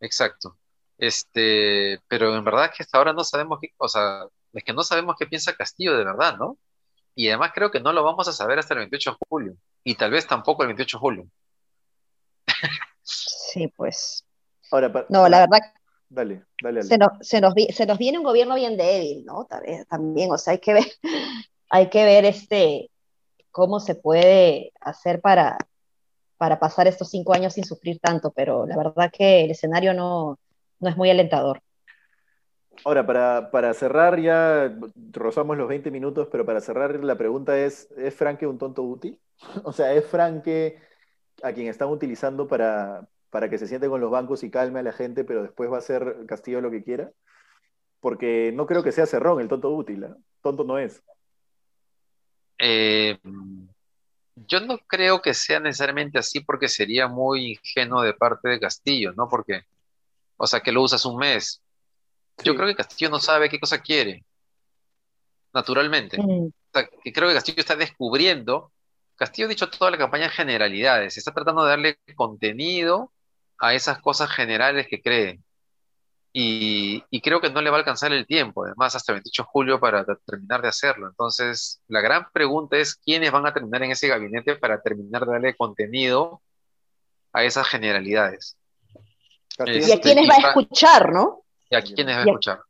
Exacto. 0.00 0.58
Este, 0.98 2.00
pero 2.08 2.36
en 2.36 2.44
verdad 2.44 2.72
que 2.76 2.82
hasta 2.82 2.98
ahora 2.98 3.12
no 3.12 3.22
sabemos 3.22 3.58
qué, 3.60 3.68
o 3.76 3.88
sea, 3.88 4.26
es 4.52 4.64
que 4.64 4.72
no 4.72 4.82
sabemos 4.82 5.14
qué 5.16 5.26
piensa 5.26 5.54
Castillo 5.54 5.96
de 5.96 6.04
verdad, 6.04 6.36
¿no? 6.36 6.58
Y 7.14 7.28
además 7.28 7.52
creo 7.54 7.70
que 7.70 7.80
no 7.80 7.92
lo 7.92 8.02
vamos 8.02 8.26
a 8.26 8.32
saber 8.32 8.58
hasta 8.58 8.74
el 8.74 8.80
28 8.80 9.10
de 9.10 9.16
julio, 9.28 9.56
y 9.84 9.94
tal 9.94 10.10
vez 10.10 10.26
tampoco 10.26 10.62
el 10.62 10.68
28 10.68 10.96
de 10.96 11.00
julio. 11.00 11.26
Sí, 13.02 13.68
pues. 13.76 14.24
Ahora, 14.72 15.06
no, 15.10 15.28
la 15.28 15.40
verdad. 15.40 15.60
Dale, 16.08 16.44
dale, 16.62 16.82
Se, 16.82 16.98
nos, 16.98 17.12
se, 17.20 17.40
nos, 17.40 17.54
se 17.54 17.86
nos 17.86 17.98
viene 17.98 18.18
un 18.18 18.24
gobierno 18.24 18.54
bien 18.54 18.76
débil, 18.76 19.24
¿no? 19.24 19.46
También, 19.88 20.30
o 20.30 20.38
sea, 20.38 20.52
hay 20.52 20.58
que 20.58 20.74
ver, 20.74 20.84
hay 21.70 21.88
que 21.90 22.04
ver 22.04 22.24
este, 22.24 22.90
cómo 23.50 23.80
se 23.80 23.94
puede 23.94 24.72
hacer 24.80 25.20
para, 25.20 25.56
para 26.38 26.58
pasar 26.58 26.86
estos 26.86 27.10
cinco 27.10 27.34
años 27.34 27.52
sin 27.54 27.64
sufrir 27.64 27.98
tanto, 28.00 28.30
pero 28.30 28.66
la 28.66 28.76
verdad 28.76 29.10
que 29.12 29.44
el 29.44 29.50
escenario 29.50 29.94
no, 29.94 30.38
no 30.80 30.88
es 30.88 30.96
muy 30.96 31.10
alentador. 31.10 31.62
Ahora, 32.84 33.06
para, 33.06 33.50
para, 33.50 33.74
cerrar, 33.74 34.18
ya 34.18 34.74
rozamos 35.12 35.56
los 35.56 35.68
20 35.68 35.90
minutos, 35.90 36.28
pero 36.32 36.44
para 36.46 36.60
cerrar 36.60 37.04
la 37.04 37.16
pregunta 37.16 37.58
es, 37.58 37.90
¿es 37.96 38.14
Franke 38.14 38.46
un 38.46 38.58
tonto 38.58 38.82
útil? 38.82 39.20
O 39.64 39.72
sea, 39.72 39.92
¿es 39.92 40.06
Franke 40.06 40.78
a 41.42 41.52
quien 41.52 41.68
están 41.68 41.88
utilizando 41.88 42.48
para, 42.48 43.06
para 43.32 43.48
que 43.48 43.56
se 43.56 43.66
siente 43.66 43.88
con 43.88 44.02
los 44.02 44.10
bancos 44.10 44.44
y 44.44 44.50
calme 44.50 44.80
a 44.80 44.82
la 44.82 44.92
gente, 44.92 45.24
pero 45.24 45.42
después 45.42 45.70
va 45.70 45.76
a 45.76 45.78
hacer 45.78 46.26
Castillo 46.28 46.60
lo 46.60 46.70
que 46.70 46.84
quiera? 46.84 47.10
Porque 47.98 48.52
no 48.54 48.66
creo 48.66 48.82
que 48.82 48.92
sea 48.92 49.06
Cerrón 49.06 49.40
el 49.40 49.48
tonto 49.48 49.70
útil, 49.70 50.04
¿eh? 50.04 50.14
tonto 50.42 50.64
no 50.64 50.78
es. 50.78 51.02
Eh, 52.58 53.18
yo 54.34 54.60
no 54.60 54.76
creo 54.86 55.22
que 55.22 55.32
sea 55.32 55.60
necesariamente 55.60 56.18
así 56.18 56.40
porque 56.40 56.68
sería 56.68 57.08
muy 57.08 57.52
ingenuo 57.52 58.02
de 58.02 58.12
parte 58.12 58.50
de 58.50 58.60
Castillo, 58.60 59.14
¿no? 59.16 59.30
Porque, 59.30 59.62
o 60.36 60.46
sea, 60.46 60.60
que 60.60 60.70
lo 60.70 60.82
usas 60.82 61.06
un 61.06 61.16
mes. 61.16 61.62
Yo 62.44 62.54
creo 62.54 62.68
que 62.68 62.76
Castillo 62.76 63.08
no 63.08 63.18
sabe 63.18 63.48
qué 63.48 63.58
cosa 63.58 63.80
quiere, 63.80 64.26
naturalmente. 65.54 66.18
Mm. 66.20 66.48
O 66.48 66.52
sea, 66.70 66.86
que 67.02 67.12
creo 67.14 67.28
que 67.28 67.34
Castillo 67.34 67.60
está 67.60 67.76
descubriendo. 67.76 68.72
Castillo 69.16 69.46
ha 69.46 69.48
dicho 69.48 69.70
toda 69.70 69.90
la 69.90 69.96
campaña 69.96 70.26
en 70.26 70.32
generalidades, 70.32 71.16
está 71.16 71.32
tratando 71.32 71.64
de 71.64 71.70
darle 71.70 71.98
contenido 72.14 73.10
a 73.62 73.74
esas 73.74 74.00
cosas 74.00 74.28
generales 74.30 74.88
que 74.90 75.00
cree. 75.00 75.40
y, 76.34 77.04
y 77.10 77.20
creo 77.20 77.40
que 77.40 77.50
no 77.50 77.60
le 77.60 77.70
va 77.70 77.76
a 77.76 77.80
alcanzar 77.80 78.12
el 78.12 78.26
tiempo, 78.26 78.64
además 78.64 78.94
hasta 78.96 79.12
el 79.12 79.16
28 79.18 79.42
de 79.42 79.48
julio 79.52 79.80
para 79.80 80.04
terminar 80.26 80.62
de 80.62 80.68
hacerlo. 80.68 81.06
Entonces, 81.08 81.80
la 81.88 82.00
gran 82.00 82.26
pregunta 82.32 82.76
es 82.78 82.96
quiénes 82.96 83.30
van 83.30 83.46
a 83.46 83.52
terminar 83.54 83.82
en 83.82 83.92
ese 83.92 84.08
gabinete 84.08 84.56
para 84.56 84.80
terminar 84.82 85.26
de 85.26 85.32
darle 85.32 85.54
contenido 85.56 86.42
a 87.32 87.44
esas 87.44 87.68
generalidades. 87.68 88.56
y 89.66 89.92
a 89.92 90.00
quiénes 90.00 90.28
va 90.28 90.34
a 90.36 90.48
escuchar, 90.48 91.12
¿no? 91.12 91.44
Y 91.70 91.76
a 91.76 91.82
quiénes 91.82 92.16
va 92.16 92.20
a 92.20 92.24
escuchar. 92.24 92.60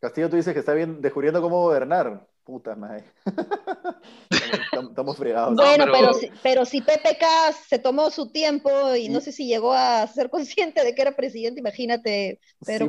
Castillo, 0.00 0.30
tú 0.30 0.36
dices 0.36 0.54
que 0.54 0.60
está 0.60 0.72
bien 0.74 1.00
descubriendo 1.02 1.40
cómo 1.42 1.62
gobernar. 1.62 2.26
Puta 2.44 2.74
madre. 2.74 3.04
estamos, 4.88 5.16
fregados. 5.16 5.54
Bueno, 5.54 5.84
pero... 5.92 6.10
Pero, 6.42 6.64
si, 6.64 6.80
PPK 6.80 7.52
se 7.68 7.78
tomó 7.78 8.10
su 8.10 8.32
tiempo 8.32 8.70
y 8.94 9.08
no 9.08 9.20
sé 9.20 9.32
si 9.32 9.46
llegó 9.46 9.72
a 9.72 10.06
ser 10.06 10.30
consciente 10.30 10.82
de 10.84 10.94
que 10.94 11.02
era 11.02 11.14
presidente, 11.14 11.60
imagínate. 11.60 12.40
Pero 12.64 12.86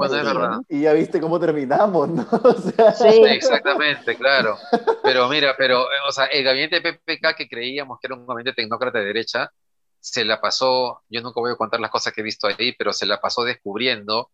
Y 0.70 0.82
ya 0.82 0.94
viste 0.94 1.20
cómo 1.20 1.40
terminamos, 1.40 2.10
¿no? 2.10 2.24
sí. 2.96 3.24
Exactamente, 3.26 4.16
claro. 4.16 4.58
Pero 5.04 5.28
mira, 5.28 5.54
pero, 5.58 5.86
o 6.08 6.12
sea, 6.12 6.26
el 6.26 6.44
gabinete 6.44 6.80
de 6.80 6.94
PPK 6.94 7.36
que 7.36 7.50
creíamos 7.50 8.00
que 8.00 8.08
era 8.08 8.16
un 8.16 8.26
gabinete 8.26 8.62
tecnócrata 8.62 9.00
de 9.00 9.06
derecha, 9.06 9.52
se 10.00 10.26
la 10.26 10.42
pasó, 10.42 11.04
yo 11.10 11.22
nunca 11.22 11.40
voy 11.40 11.52
a 11.52 11.56
contar 11.56 11.80
las 11.80 11.92
cosas 11.92 12.14
que 12.14 12.22
he 12.22 12.24
visto 12.24 12.48
ahí, 12.48 12.74
pero 12.78 12.92
se 12.92 13.06
la 13.06 13.22
pasó 13.22 13.44
descubriendo 13.44 14.32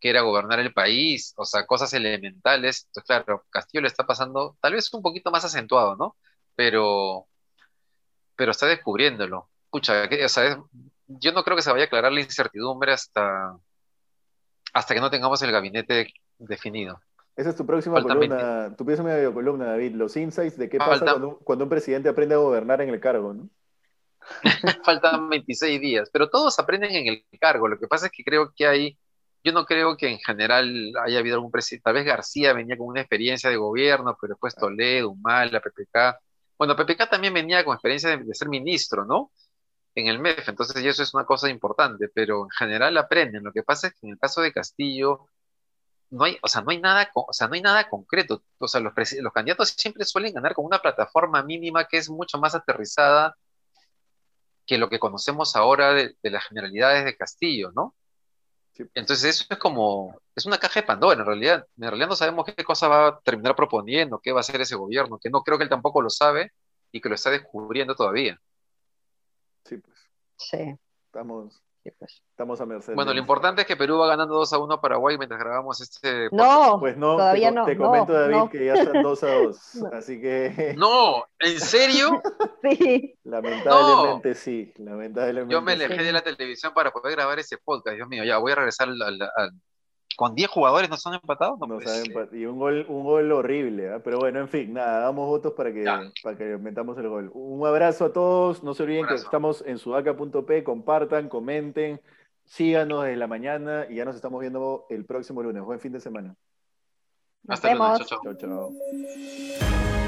que 0.00 0.10
era 0.10 0.22
gobernar 0.22 0.60
el 0.60 0.72
país, 0.72 1.34
o 1.36 1.44
sea, 1.44 1.66
cosas 1.66 1.92
elementales. 1.92 2.84
Entonces, 2.86 3.06
claro, 3.06 3.44
Castillo 3.50 3.82
le 3.82 3.88
está 3.88 4.06
pasando, 4.06 4.56
tal 4.60 4.74
vez 4.74 4.92
un 4.94 5.02
poquito 5.02 5.30
más 5.30 5.44
acentuado, 5.44 5.96
¿no? 5.96 6.16
Pero, 6.54 7.26
pero 8.36 8.52
está 8.52 8.66
descubriéndolo. 8.66 9.48
Escucha, 9.64 10.08
o 10.24 10.28
sea, 10.28 10.62
yo 11.06 11.32
no 11.32 11.42
creo 11.44 11.56
que 11.56 11.62
se 11.62 11.70
vaya 11.70 11.84
a 11.84 11.86
aclarar 11.86 12.12
la 12.12 12.20
incertidumbre 12.20 12.92
hasta, 12.92 13.56
hasta 14.72 14.94
que 14.94 15.00
no 15.00 15.10
tengamos 15.10 15.42
el 15.42 15.52
gabinete 15.52 16.12
definido. 16.38 17.00
Esa 17.36 17.50
es 17.50 17.56
tu 17.56 17.64
próxima 17.64 18.02
columna, 18.02 18.74
tu 18.76 18.84
próxima 18.84 19.10
columna, 19.32 19.66
David, 19.66 19.94
los 19.94 20.16
insights 20.16 20.58
de 20.58 20.68
qué 20.68 20.78
pasa 20.78 21.04
cuando, 21.04 21.38
cuando, 21.38 21.64
un 21.64 21.70
presidente 21.70 22.08
aprende 22.08 22.34
a 22.34 22.38
gobernar 22.38 22.80
en 22.80 22.88
el 22.88 22.98
cargo, 22.98 23.32
¿no? 23.32 23.48
Faltan 24.84 25.28
26 25.28 25.80
días, 25.80 26.10
pero 26.12 26.28
todos 26.28 26.58
aprenden 26.58 26.90
en 26.90 27.06
el 27.06 27.24
cargo. 27.40 27.68
Lo 27.68 27.78
que 27.78 27.86
pasa 27.86 28.06
es 28.06 28.12
que 28.12 28.24
creo 28.24 28.52
que 28.54 28.66
hay 28.66 28.98
yo 29.44 29.52
no 29.52 29.64
creo 29.66 29.96
que 29.96 30.08
en 30.08 30.18
general 30.18 30.92
haya 31.04 31.18
habido 31.18 31.36
algún 31.36 31.50
presidente, 31.50 31.84
tal 31.84 31.94
vez 31.94 32.04
García 32.04 32.52
venía 32.52 32.76
con 32.76 32.88
una 32.88 33.00
experiencia 33.00 33.50
de 33.50 33.56
gobierno, 33.56 34.16
pero 34.20 34.34
después 34.34 34.54
Toledo, 34.54 35.10
Humala, 35.10 35.60
PPK. 35.60 36.18
Bueno, 36.58 36.76
PPK 36.76 37.08
también 37.08 37.34
venía 37.34 37.64
con 37.64 37.74
experiencia 37.74 38.16
de, 38.16 38.34
ser 38.34 38.48
ministro, 38.48 39.04
¿no? 39.04 39.32
En 39.94 40.08
el 40.08 40.18
MEF, 40.18 40.48
entonces 40.48 40.82
y 40.82 40.88
eso 40.88 41.02
es 41.02 41.14
una 41.14 41.24
cosa 41.24 41.48
importante, 41.50 42.08
pero 42.08 42.44
en 42.44 42.50
general 42.50 42.96
aprenden. 42.98 43.44
Lo 43.44 43.52
que 43.52 43.62
pasa 43.62 43.88
es 43.88 43.94
que 43.94 44.06
en 44.06 44.12
el 44.14 44.18
caso 44.18 44.40
de 44.42 44.52
Castillo, 44.52 45.28
no 46.10 46.24
hay, 46.24 46.38
o 46.42 46.48
sea, 46.48 46.62
no 46.62 46.70
hay 46.70 46.80
nada, 46.80 47.10
o 47.14 47.32
sea, 47.32 47.48
no 47.48 47.54
hay 47.54 47.62
nada 47.62 47.88
concreto. 47.88 48.42
O 48.58 48.68
sea, 48.68 48.80
los, 48.80 48.92
los 48.96 49.32
candidatos 49.32 49.70
siempre 49.70 50.04
suelen 50.04 50.34
ganar 50.34 50.54
con 50.54 50.64
una 50.66 50.80
plataforma 50.80 51.42
mínima 51.42 51.86
que 51.86 51.98
es 51.98 52.10
mucho 52.10 52.38
más 52.38 52.54
aterrizada 52.54 53.36
que 54.66 54.78
lo 54.78 54.88
que 54.88 54.98
conocemos 54.98 55.56
ahora 55.56 55.94
de 55.94 56.16
las 56.22 56.44
generalidades 56.46 57.04
de 57.04 57.16
Castillo, 57.16 57.72
¿no? 57.74 57.94
Entonces 58.94 59.24
eso 59.24 59.46
es 59.50 59.58
como, 59.58 60.20
es 60.34 60.46
una 60.46 60.58
caja 60.58 60.80
de 60.80 60.86
Pandora 60.86 61.20
en 61.20 61.26
realidad. 61.26 61.66
En 61.76 61.88
realidad 61.88 62.08
no 62.08 62.16
sabemos 62.16 62.44
qué 62.44 62.64
cosa 62.64 62.88
va 62.88 63.06
a 63.08 63.20
terminar 63.20 63.56
proponiendo, 63.56 64.20
qué 64.20 64.32
va 64.32 64.38
a 64.38 64.40
hacer 64.40 64.60
ese 64.60 64.76
gobierno, 64.76 65.18
que 65.18 65.30
no 65.30 65.42
creo 65.42 65.58
que 65.58 65.64
él 65.64 65.70
tampoco 65.70 66.00
lo 66.00 66.10
sabe 66.10 66.52
y 66.92 67.00
que 67.00 67.08
lo 67.08 67.14
está 67.14 67.30
descubriendo 67.30 67.94
todavía. 67.94 68.40
Sí, 69.64 69.78
pues. 69.78 69.98
Sí. 70.36 70.76
Estamos, 71.06 71.60
pues. 71.98 72.22
estamos 72.30 72.60
a 72.60 72.66
merced. 72.66 72.94
Bueno, 72.94 73.12
lo 73.12 73.18
importante 73.18 73.62
es 73.62 73.66
que 73.66 73.76
Perú 73.76 73.98
va 73.98 74.08
ganando 74.08 74.34
2 74.34 74.52
a 74.52 74.58
1 74.58 74.74
a 74.74 74.80
Paraguay 74.80 75.16
mientras 75.16 75.40
grabamos 75.40 75.80
este. 75.80 76.28
No, 76.32 76.78
pues 76.80 76.96
no, 76.96 77.16
todavía 77.16 77.50
te, 77.50 77.54
no. 77.54 77.64
Te 77.64 77.76
comento, 77.76 78.12
David, 78.12 78.50
que 78.50 78.64
ya 78.66 78.74
están 78.74 79.02
2 79.02 79.22
a 79.22 79.34
2. 79.34 79.82
Así 79.92 80.20
que. 80.20 80.74
No, 80.78 81.24
¿en 81.38 81.60
serio? 81.60 82.22
sí. 82.62 83.14
Lamentablemente 83.24 84.34
sí, 84.34 84.72
lamentablemente. 84.76 85.52
Yo 85.52 85.62
me 85.62 85.72
alejé 85.72 86.02
de 86.02 86.12
la 86.12 86.20
televisión 86.22 86.72
para 86.74 86.90
poder 86.90 87.16
grabar 87.16 87.38
ese 87.38 87.58
podcast. 87.58 87.96
Dios 87.96 88.08
mío, 88.08 88.24
ya 88.24 88.38
voy 88.38 88.52
a 88.52 88.56
regresar 88.56 88.88
al. 88.88 89.18
Con 90.18 90.34
10 90.34 90.50
jugadores 90.50 90.90
no 90.90 90.96
están 90.96 91.14
empatados. 91.14 91.60
No, 91.60 91.78
y 92.32 92.44
un 92.44 92.58
gol, 92.58 92.84
un 92.88 93.04
gol 93.04 93.30
horrible, 93.30 93.86
¿eh? 93.86 94.00
pero 94.02 94.18
bueno, 94.18 94.40
en 94.40 94.48
fin, 94.48 94.74
nada, 94.74 94.98
damos 94.98 95.28
votos 95.28 95.52
para 95.52 95.72
que, 95.72 95.84
para 96.24 96.36
que 96.36 96.58
metamos 96.58 96.98
el 96.98 97.08
gol. 97.08 97.30
Un 97.34 97.64
abrazo 97.64 98.06
a 98.06 98.12
todos, 98.12 98.64
no 98.64 98.74
se 98.74 98.82
olviden 98.82 99.06
que 99.06 99.14
estamos 99.14 99.62
en 99.64 99.78
sudaca.p, 99.78 100.64
compartan, 100.64 101.28
comenten, 101.28 102.00
síganos 102.44 103.04
desde 103.04 103.16
la 103.16 103.28
mañana 103.28 103.86
y 103.88 103.94
ya 103.94 104.04
nos 104.04 104.16
estamos 104.16 104.40
viendo 104.40 104.86
el 104.90 105.04
próximo 105.04 105.40
lunes. 105.40 105.62
Buen 105.62 105.78
fin 105.78 105.92
de 105.92 106.00
semana. 106.00 106.34
Hasta 107.46 107.72
luego, 107.72 107.98
chao, 107.98 108.18
chao. 108.20 108.34
chao, 108.34 108.72
chao. 108.74 110.07